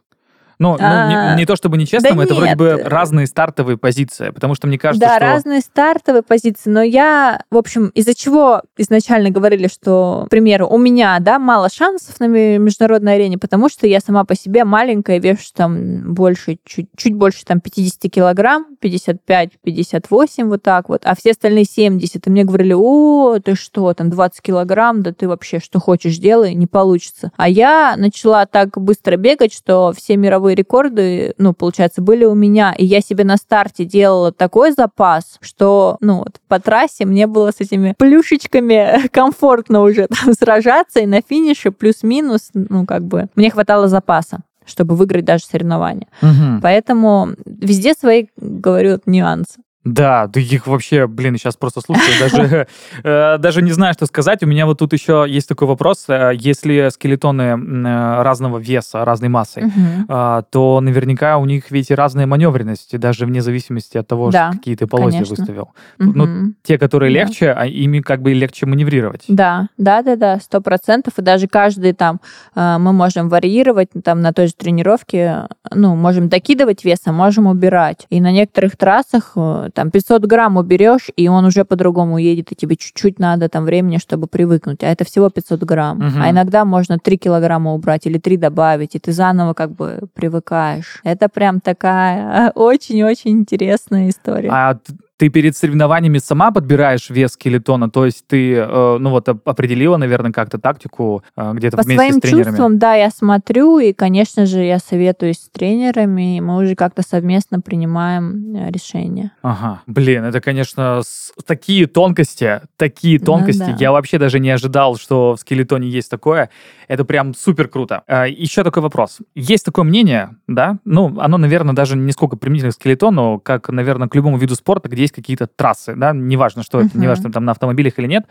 [0.58, 2.36] Ну, а, ну не, не то чтобы нечестно, да это нет.
[2.36, 5.24] вроде бы разные стартовые позиции, потому что мне кажется, да, что...
[5.24, 10.76] разные стартовые позиции, но я, в общем, из-за чего изначально говорили, что, к примеру, у
[10.76, 15.50] меня, да, мало шансов на международной арене, потому что я сама по себе маленькая, вешу
[15.54, 21.32] там больше, чуть, чуть больше там 50 килограмм, 55, 58, вот так вот, а все
[21.32, 22.26] остальные 70.
[22.26, 26.54] И мне говорили, о, ты что, там 20 килограмм, да ты вообще что хочешь делай,
[26.54, 27.32] не получится.
[27.36, 32.74] А я начала так быстро бегать, что все мировые рекорды, ну, получается, были у меня,
[32.76, 37.50] и я себе на старте делала такой запас, что, ну, вот по трассе мне было
[37.50, 43.50] с этими плюшечками комфортно уже там сражаться, и на финише плюс-минус, ну, как бы, мне
[43.50, 46.08] хватало запаса чтобы выиграть даже соревнования.
[46.22, 46.60] Мгм.
[46.62, 48.26] Поэтому везде свои,
[48.58, 49.62] говорю, нюансы.
[49.92, 52.66] Да, да их вообще, блин, сейчас просто слушаю, даже,
[53.02, 54.42] э, даже не знаю, что сказать.
[54.42, 56.04] У меня вот тут еще есть такой вопрос.
[56.08, 59.70] Э, Если скелетоны э, разного веса, разной массы,
[60.08, 64.50] а, то наверняка у них ведь и разная маневренность, даже вне зависимости от того, Да,
[64.52, 65.36] какие ты полозья конечно.
[65.36, 65.68] выставил.
[65.98, 66.54] Ну, Мгм.
[66.62, 67.20] Те, которые Да.
[67.20, 69.24] легче, а ими как бы легче маневрировать.
[69.28, 71.14] Да, да, да, да, сто процентов.
[71.18, 72.20] И даже каждый там
[72.54, 77.46] э, мы можем варьировать там на той же тренировке, ну, можем докидывать вес, а можем
[77.46, 78.06] убирать.
[78.10, 79.32] И на некоторых трассах
[79.78, 83.98] там 500 грамм уберешь, и он уже по-другому едет, и тебе чуть-чуть надо там времени,
[83.98, 84.82] чтобы привыкнуть.
[84.82, 85.98] А это всего 500 грамм.
[85.98, 86.20] Мгм.
[86.20, 91.00] А иногда можно 3 килограмма убрать или 3 добавить, и ты заново как бы привыкаешь.
[91.04, 94.50] Это прям такая очень-очень интересная история.
[94.50, 94.76] А
[95.18, 99.96] ты перед соревнованиями сама подбираешь вес скелетона, то есть ты, э, ну вот, оп- определила,
[99.96, 102.44] наверное, как-то тактику э, где-то По вместе своим с тренерами?
[102.50, 107.02] чувствам, да, я смотрю, и, конечно же, я советуюсь с тренерами, и мы уже как-то
[107.02, 109.32] совместно принимаем э, решения.
[109.42, 109.82] Ага.
[109.88, 113.58] Блин, это, конечно, с- такие тонкости, такие Ну тонкости.
[113.58, 113.76] да.
[113.78, 116.48] Я вообще даже не ожидал, что в скелетоне есть такое.
[116.86, 118.02] Это прям супер круто.
[118.28, 119.18] еще такой вопрос.
[119.34, 120.78] Есть такое мнение, да?
[120.84, 124.88] Ну, оно, наверное, даже не сколько применительно к скелетону, как, наверное, к любому виду спорта,
[124.88, 126.12] где есть какие-то трассы, да?
[126.12, 128.26] Неважно, что это, неважно, там на автомобилях или нет.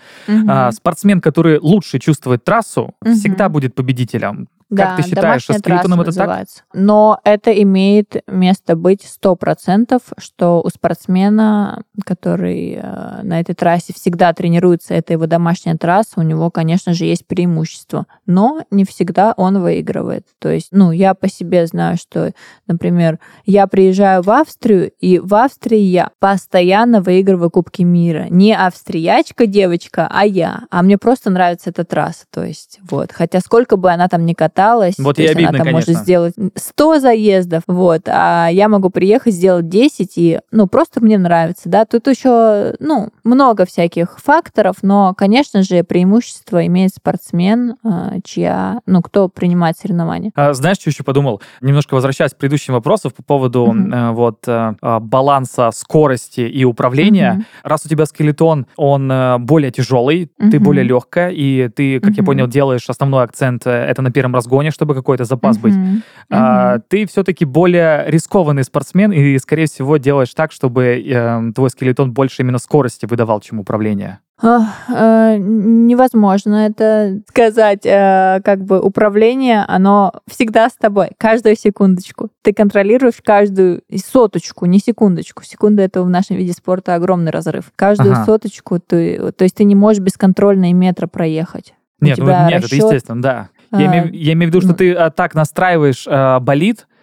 [0.47, 4.47] А, спортсмен, который лучше чувствует трассу, всегда будет победителем.
[4.69, 6.27] Да, Как ты считаешь, домашняя скелетоном трасса это так?
[6.27, 6.63] называется.
[6.73, 13.93] Но это имеет место быть сто процентов, что у спортсмена, который э, на этой трассе
[13.93, 18.07] всегда тренируется, это его домашняя трасса, у него, конечно же, есть преимущество.
[18.25, 20.27] Но не всегда он выигрывает.
[20.39, 22.33] То есть, ну, я по себе знаю, что,
[22.67, 28.27] например, я приезжаю в Австрию, и в Австрии я постоянно выигрываю Кубки мира.
[28.29, 30.63] Не австриячка девочка, а я.
[30.69, 32.25] А мне просто нравится эта трасса.
[32.31, 33.13] То есть, вот.
[33.13, 34.56] Хотя сколько бы она там ни каталась,
[34.97, 36.03] Вот то и есть она обидно, там может конечно.
[36.03, 41.69] сделать 100 заездов, вот, а я могу приехать, сделать 10, и, ну, просто мне нравится,
[41.69, 41.85] да.
[41.85, 49.01] Тут еще, ну, много всяких факторов, но, конечно же, преимущество имеет спортсмен, э, чья, ну,
[49.01, 50.31] кто принимает соревнования.
[50.35, 51.41] А, Знаешь, что еще подумал?
[51.61, 53.93] Немножко возвращаясь к предыдущим вопросам по поводу Мгм.
[53.93, 57.33] э, вот э, а, баланса скорости и управления.
[57.33, 57.45] Мгм.
[57.63, 60.63] Раз у тебя скелетон, он э, более тяжелый, ты Мгм.
[60.63, 62.25] более легкая, и ты, как я Мгм.
[62.25, 65.75] понял, делаешь основной акцент э, это на первом разгоне, чтобы какой-то запас быть.
[65.75, 66.03] Мгм.
[66.29, 72.11] А, ты все-таки более рискованный спортсмен и, скорее всего, делаешь так, чтобы э, твой скелетон
[72.11, 74.19] больше именно скорости выдавал, чем управление.
[74.39, 77.85] Ах, э, невозможно это сказать.
[77.85, 82.29] Э, Как бы управление, оно всегда с тобой, каждую секундочку.
[82.43, 85.43] Ты контролируешь каждую соточку, не секундочку.
[85.43, 87.71] Секунда это в нашем виде спорта огромный разрыв.
[87.75, 88.25] Каждую Ага.
[88.25, 91.73] соточку ты, то есть ты не можешь бесконтрольно и метра проехать.
[91.99, 93.49] Нет, ну, нет, это расчет, естественно, да.
[93.71, 96.96] Я, а, имею, я имею в виду, что ты а, так настраиваешь а, болид, а,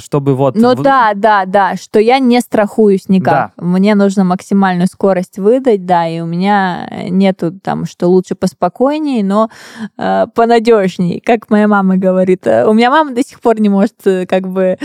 [0.00, 0.56] чтобы вот...
[0.56, 3.52] Ну в- да, да, да, что я не страхуюсь никак.
[3.56, 9.50] Мне нужно максимальную скорость выдать, да, и у меня нету там, что лучше поспокойнее, но
[9.98, 12.46] э, понадежнее, как моя мама говорит.
[12.46, 14.78] Э, У меня мама до сих пор не может э, как бы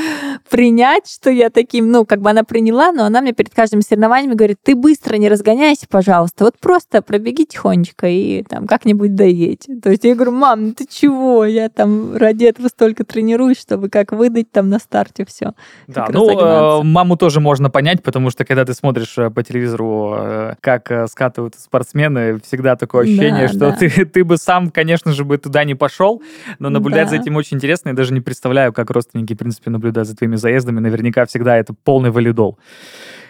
[0.49, 4.35] принять, что я таким, ну, как бы она приняла, но она мне перед каждым соревнованием
[4.35, 9.67] говорит, ты быстро не разгоняйся, пожалуйста, вот просто пробеги тихонечко и там как-нибудь доедь.
[9.83, 11.45] То есть я говорю, мам, ну ты чего?
[11.45, 15.53] Я там ради этого столько тренируюсь, чтобы как выдать там на старте все.
[15.87, 20.15] Да, ну, э, маму тоже можно понять, потому что когда ты смотришь э, по телевизору,
[20.17, 23.71] э, как э, скатывают спортсмены, всегда такое ощущение, Да, что да.
[23.73, 26.21] ты, ты бы сам, конечно же, бы туда не пошел,
[26.59, 27.21] но наблюдать за Да.
[27.21, 30.79] этим очень интересно, и даже не представляю, как родственники, в принципе, наблюдают за твоими заездами.
[30.79, 32.57] Наверняка всегда это полный валидол.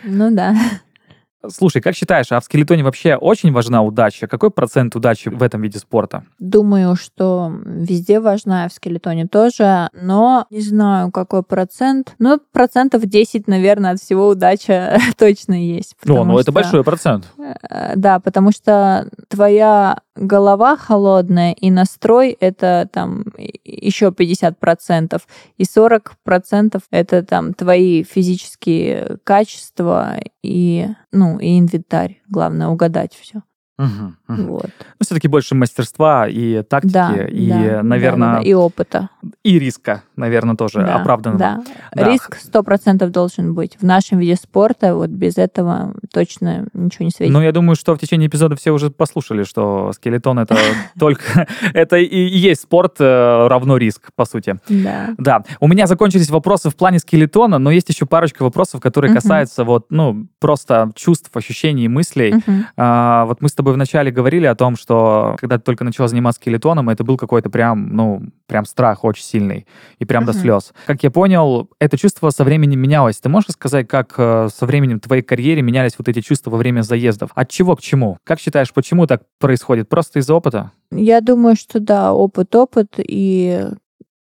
[0.03, 0.55] Ну да.
[1.47, 4.27] Слушай, как считаешь, а в скелетоне вообще очень важна удача?
[4.27, 6.23] Какой процент удачи в этом виде спорта?
[6.39, 12.15] Думаю, что везде важна, и в скелетоне тоже, но не знаю, какой процент.
[12.19, 15.95] Ну, процентов 10, наверное, от всего удача точно есть.
[16.03, 17.27] Ну, потому ну это что- большой процент.
[17.37, 23.25] Э, Да, потому что твоя голова холодная и настрой это там
[23.63, 25.21] еще 50%,
[25.57, 32.21] и 40% это там твои физические качества и, ну, и инвентарь.
[32.29, 33.41] Главное угадать все.
[33.77, 34.47] Мгм, мгм.
[34.47, 34.69] Вот.
[34.79, 39.09] Ну, все-таки больше мастерства и тактики, Да, и, да, наверное, да, да, и опыта.
[39.43, 41.39] И риска, наверное, тоже Да, оправданного.
[41.39, 41.63] Да.
[41.93, 42.11] Да.
[42.11, 43.77] Риск сто процентов должен быть.
[43.79, 47.31] В нашем виде спорта вот без этого точно ничего не светит.
[47.31, 50.57] Ну, я думаю, что в течение эпизода все уже послушали, что скелетон это
[50.99, 51.47] только...
[51.73, 54.59] Это и есть спорт э, равно риск, по сути.
[54.69, 55.09] Да.
[55.17, 59.63] Да, у меня закончились вопросы в плане скелетона, но есть еще парочка вопросов, которые касаются
[59.63, 62.33] вот, ну, просто чувств, ощущений и мыслей.
[62.75, 66.41] А, вот мы с тобой вначале говорили о том, что когда ты только начала заниматься
[66.41, 69.67] скелетоном, это был какой-то прям, ну, прям страх очень сильный
[69.99, 70.41] и прям до Мгм.
[70.41, 70.73] слез.
[70.85, 73.19] Как я понял, это чувство со временем менялось.
[73.19, 76.57] Ты можешь сказать, как э, со временем в твоей карьере менялись вот эти чувства во
[76.57, 77.31] время заездов?
[77.35, 78.17] От чего к чему?
[78.23, 79.89] Как считаешь, почему так происходит?
[79.89, 80.71] Просто из-за опыта?
[80.91, 83.65] Я думаю, что да, опыт, опыт и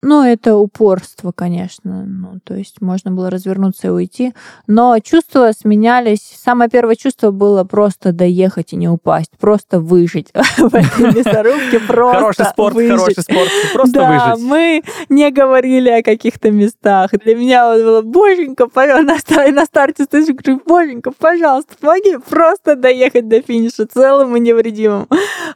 [0.03, 2.05] ну, это упорство, конечно.
[2.07, 4.33] Ну, то есть можно было развернуться и уйти.
[4.67, 6.39] Но чувства сменялись.
[6.43, 9.31] Самое первое чувство было просто доехать и не упасть.
[9.39, 10.29] Просто выжить
[10.59, 11.81] в этой мясорубке.
[11.87, 13.49] Просто Хороший спорт, хороший спорт.
[13.75, 14.49] Просто да, выжить.
[14.49, 17.11] мы не говорили о каких-то местах.
[17.13, 22.75] Для меня было, боженька, пожалуйста, на, ста- на старте стоишь, говорю, боженька, пожалуйста, помоги просто
[22.77, 25.09] доехать до финиша целым и невредимым.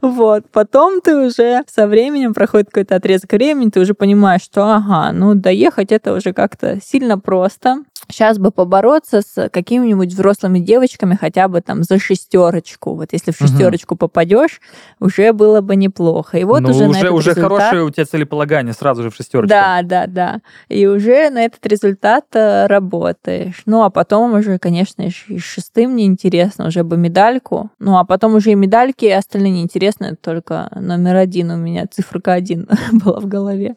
[0.02, 0.44] Вот.
[0.52, 5.34] Потом ты уже со временем проходит какой-то отрезок времени, ты уже понимаешь, что, ага, ну,
[5.34, 7.84] доехать это уже как-то сильно просто.
[8.08, 12.94] Сейчас бы побороться с какими-нибудь взрослыми девочками хотя бы там за шестерочку.
[12.94, 14.60] Вот если в шестерочку попадешь,
[15.00, 16.38] уже было бы неплохо.
[16.38, 19.10] И вот ну, уже, на уже, этот уже результат- хорошее у тебя целеполагание сразу же
[19.10, 19.48] в шестерочку.
[19.48, 20.40] да, да, да.
[20.68, 23.62] И уже на этот результат э, работаешь.
[23.66, 27.70] Ну, а потом уже, конечно, и шестым неинтересно, уже бы медальку.
[27.78, 32.32] Ну, а потом уже и медальки, и остальные неинтересны, только номер один у меня, циферка
[32.32, 33.76] один была в голове.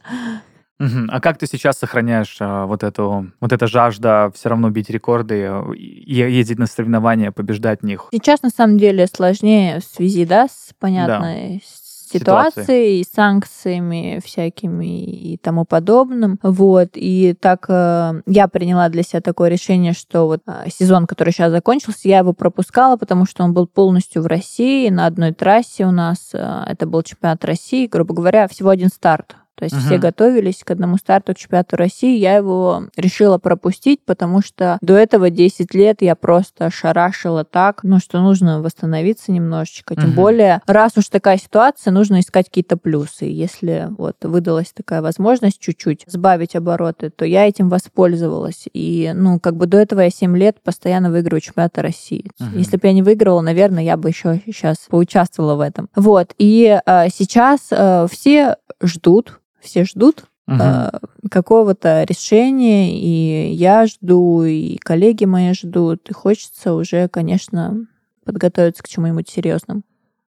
[0.79, 1.09] Мгм.
[1.11, 5.47] А как ты сейчас сохраняешь а, вот эту вот эта жажда все равно бить рекорды,
[5.49, 8.07] э, и ездить на соревнования, побеждать в них?
[8.11, 11.63] Сейчас, на самом деле, сложнее в связи, да, с понятной
[12.09, 12.63] Ситуацией.
[12.63, 16.39] ситуацией, и санкциями всякими и тому подобным.
[16.41, 16.89] Вот.
[16.93, 21.51] И так э, я приняла для себя такое решение, что вот э, сезон, который сейчас
[21.51, 25.91] закончился, я его пропускала, потому что он был полностью в России, на одной трассе у
[25.91, 26.29] нас.
[26.33, 29.35] э, Это был чемпионат России, грубо говоря, всего один старт.
[29.57, 30.01] То есть все Мгм.
[30.01, 32.17] готовились к одному старту к чемпионату России.
[32.17, 37.97] Я его решила пропустить, потому что до этого 10 лет я просто шарашила так, ну,
[37.99, 39.95] что нужно восстановиться немножечко.
[39.95, 40.15] Тем Мгм.
[40.15, 43.25] более, раз уж такая ситуация, нужно искать какие-то плюсы.
[43.25, 48.65] Если вот выдалась такая возможность чуть-чуть сбавить обороты, то я этим воспользовалась.
[48.73, 52.29] И, ну, как бы до этого я 7 лет постоянно выигрываю чемпионаты России.
[52.39, 52.57] Мгм.
[52.59, 55.89] Если бы я не выиграла, наверное, я бы еще сейчас поучаствовала в этом.
[55.95, 56.35] Вот.
[56.37, 60.89] И э, сейчас э, все ждут, все ждут э,
[61.29, 67.85] какого-то решения, и я жду, и коллеги мои ждут, и хочется уже, конечно,
[68.23, 69.83] подготовиться к чему-нибудь серьезному.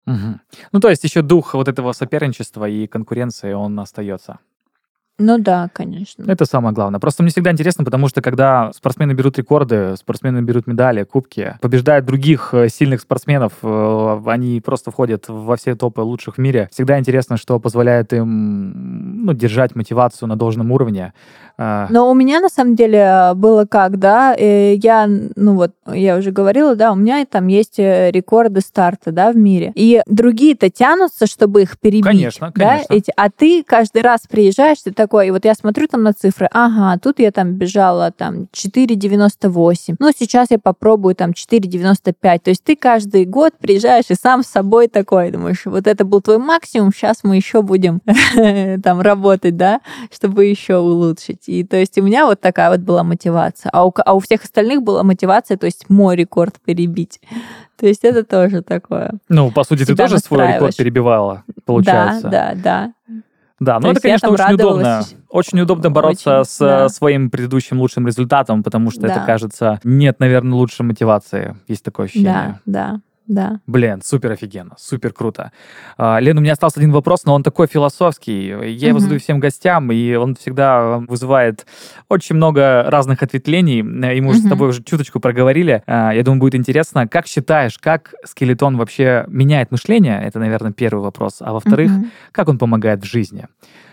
[0.06, 0.42] Мгм.
[0.72, 4.40] Ну, то есть еще дух вот этого соперничества и конкуренции, он остается.
[5.20, 6.24] Ну да, конечно.
[6.32, 7.00] Это самое главное.
[7.00, 12.06] Просто мне всегда интересно, потому что когда спортсмены берут рекорды, спортсмены берут медали, кубки, побеждают
[12.06, 16.70] других э, сильных спортсменов, э, они просто входят во все топы лучших в мире.
[16.72, 21.14] Всегда интересно, что позволяет им ну, держать мотивацию на должном уровне.
[21.60, 26.32] Э, Но у меня на самом деле было как, да, я, ну вот, я уже
[26.32, 29.74] говорила, да, у меня там есть э, рекорды старта, да, в мире.
[29.76, 32.06] И другие-то тянутся, чтобы их перебить.
[32.06, 32.94] Конечно, да, конечно.
[32.94, 36.48] эти, а ты каждый раз приезжаешь, ты такой, и вот я смотрю там на цифры,
[36.52, 42.40] ага, тут я там бежала там 4,98, ну сейчас я попробую там 4,95.
[42.40, 46.22] То есть ты каждый год приезжаешь и сам с собой такой, думаешь, вот это был
[46.22, 48.02] твой максимум, сейчас мы еще будем
[48.82, 49.82] там работать, да,
[50.12, 51.49] чтобы еще улучшить.
[51.50, 53.72] И то есть у меня вот такая вот была мотивация.
[53.74, 57.20] А у, а у всех остальных была мотивация, то есть мой рекорд перебить.
[57.76, 59.14] То есть это тоже такое.
[59.30, 62.30] ну, по сути, ты тоже свой рекорд перебивала, получается.
[62.30, 63.24] Да, да, да.
[63.60, 65.04] Да, ну это, есть я конечно, очень удобно.
[65.30, 66.86] Очень удобно бороться Очень, с да.
[66.86, 69.26] э, своим предыдущим лучшим результатом, потому что это, Да.
[69.26, 71.58] кажется, нет, наверное, лучшей мотивации.
[71.68, 72.60] Есть такое ощущение.
[72.66, 73.62] Да, да, да.
[73.68, 75.52] Блин, супер офигенно, супер круто.
[75.98, 78.48] А, Лен, у меня остался один вопрос, но он такой философский.
[78.48, 79.00] Я его Мгм.
[79.00, 81.66] задаю всем гостям, и он всегда вызывает
[82.10, 83.80] очень много разных ответвлений.
[83.82, 85.84] Э, И мы уже с тобой уже чуточку проговорили.
[85.88, 87.08] А, Я думаю, будет интересно.
[87.08, 90.20] Как считаешь, как скелетон вообще меняет мышление?
[90.24, 91.38] Это, наверное, первый вопрос.
[91.40, 92.12] А во-вторых, Мгм.
[92.32, 93.48] как он помогает в жизни?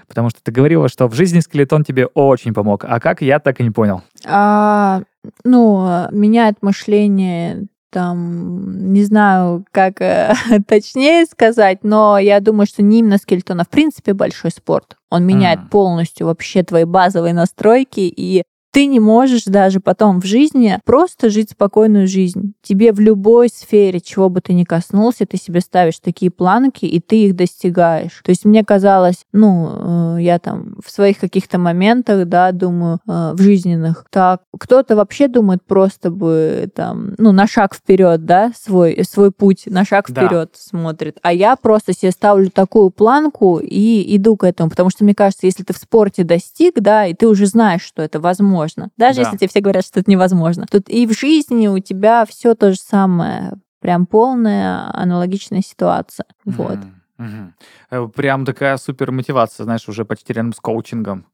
[0.09, 2.85] Потому что ты говорила, что в жизни скелетон тебе очень помог.
[2.89, 4.03] А как, я так и не понял.
[4.25, 5.03] А,
[5.45, 10.35] ну, меняет мышление там, не знаю, как э,
[10.67, 14.97] точнее сказать, но я думаю, что не именно скелетон, а в принципе большой спорт.
[15.11, 15.69] Он меняет М.
[15.69, 18.43] полностью вообще твои базовые настройки, и
[18.77, 22.53] ты не можешь даже потом в жизни просто жить спокойную жизнь.
[22.61, 27.01] Тебе в любой сфере, чего бы ты ни коснулся, ты себе ставишь такие планки, и
[27.01, 28.21] ты их достигаешь.
[28.23, 33.33] То есть мне казалось, ну, э, я там в своих каких-то моментах, да, думаю, э,
[33.33, 39.03] в жизненных, так, кто-то вообще думает просто бы там, ну, на шаг вперед, да, свой,
[39.09, 40.27] свой путь, на шаг Да.
[40.27, 41.17] вперед смотрит.
[41.23, 45.47] А я просто себе ставлю такую планку и иду к этому, потому что мне кажется,
[45.47, 48.66] если ты в спорте достиг, да, и ты уже знаешь, что это возможно,
[48.97, 49.23] даже Да.
[49.23, 52.73] если тебе все говорят, что это невозможно, тут и в жизни у тебя все то
[52.73, 56.27] же самое, прям полная аналогичная ситуация.
[56.45, 56.79] Вот.
[56.79, 57.55] Мгм, мгм.
[57.91, 61.27] Э, Прям такая супер мотивация, знаешь, уже почти рядом с коучингом.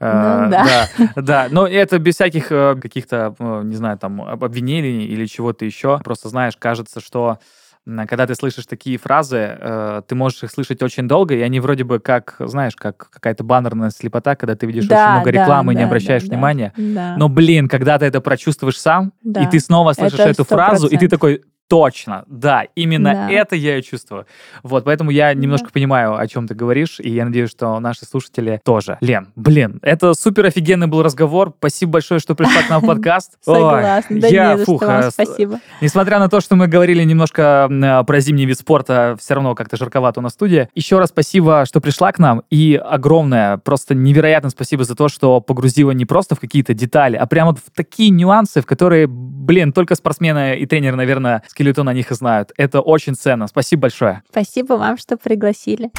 [0.00, 0.64] Э, Ну да.
[1.14, 1.48] да, да.
[1.50, 3.34] Но это без всяких э, каких-то,
[3.64, 5.98] не знаю, там, об- обвинений или чего-то еще.
[6.02, 7.38] Просто, знаешь, кажется, что
[8.06, 11.84] когда ты слышишь такие фразы, э, ты можешь их слышать очень долго, и они вроде
[11.84, 15.72] бы как, знаешь, как какая-то баннерная слепота, когда ты видишь очень Да, много да, рекламы
[15.72, 16.34] и не да, обращаешь да, да.
[16.34, 16.72] внимания.
[16.76, 17.14] Да.
[17.16, 19.42] Но, блин, когда ты это прочувствуешь сам, Да.
[19.42, 21.08] и ты снова слышишь Это эту фразу, и ты 100%.
[21.08, 23.30] такой, точно, да, именно Да.
[23.30, 24.26] это я и чувствую.
[24.62, 28.60] Вот, поэтому я немножко понимаю, о чем ты говоришь, и я надеюсь, что наши слушатели
[28.64, 28.98] тоже.
[29.00, 31.52] Лен, блин, это супер офигенный был разговор.
[31.58, 33.38] Спасибо большое, что пришла к нам в подкаст.
[33.42, 34.20] Согласна.
[34.20, 35.60] Да я, не фух, э, с- спасибо.
[35.80, 39.76] Несмотря на то, что мы говорили немножко м, про зимний вид спорта, все равно как-то
[39.76, 40.68] жарковато у нас студия.
[40.74, 42.42] Еще раз спасибо, что пришла к нам.
[42.50, 47.26] И огромное, просто невероятно спасибо за то, что погрузила не просто в какие-то детали, а
[47.26, 52.12] прямо в такие нюансы, в которые, блин, только спортсмены и тренеры, наверное, скелетон о них
[52.12, 52.52] и знают.
[52.56, 53.48] Это очень ценно.
[53.48, 54.22] Спасибо большое.
[54.30, 55.90] Спасибо вам, что пригласили.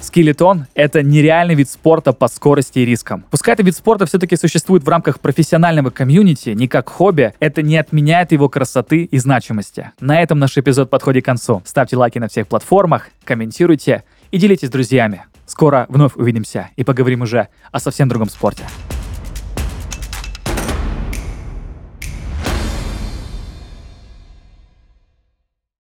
[0.00, 3.24] Скелетон— это нереальный вид спорта по скорости и рискам.
[3.30, 7.76] Пускай этот вид спорта все-таки существует в рамках профессионального комьюнити, не как хобби, это не
[7.76, 9.92] отменяет его красоты и значимости.
[10.00, 11.60] На этом наш эпизод подходит к концу.
[11.66, 15.26] Ставьте лайки на всех платформах, комментируйте и делитесь с друзьями.
[15.44, 18.64] Скоро вновь увидимся и поговорим уже о совсем другом спорте.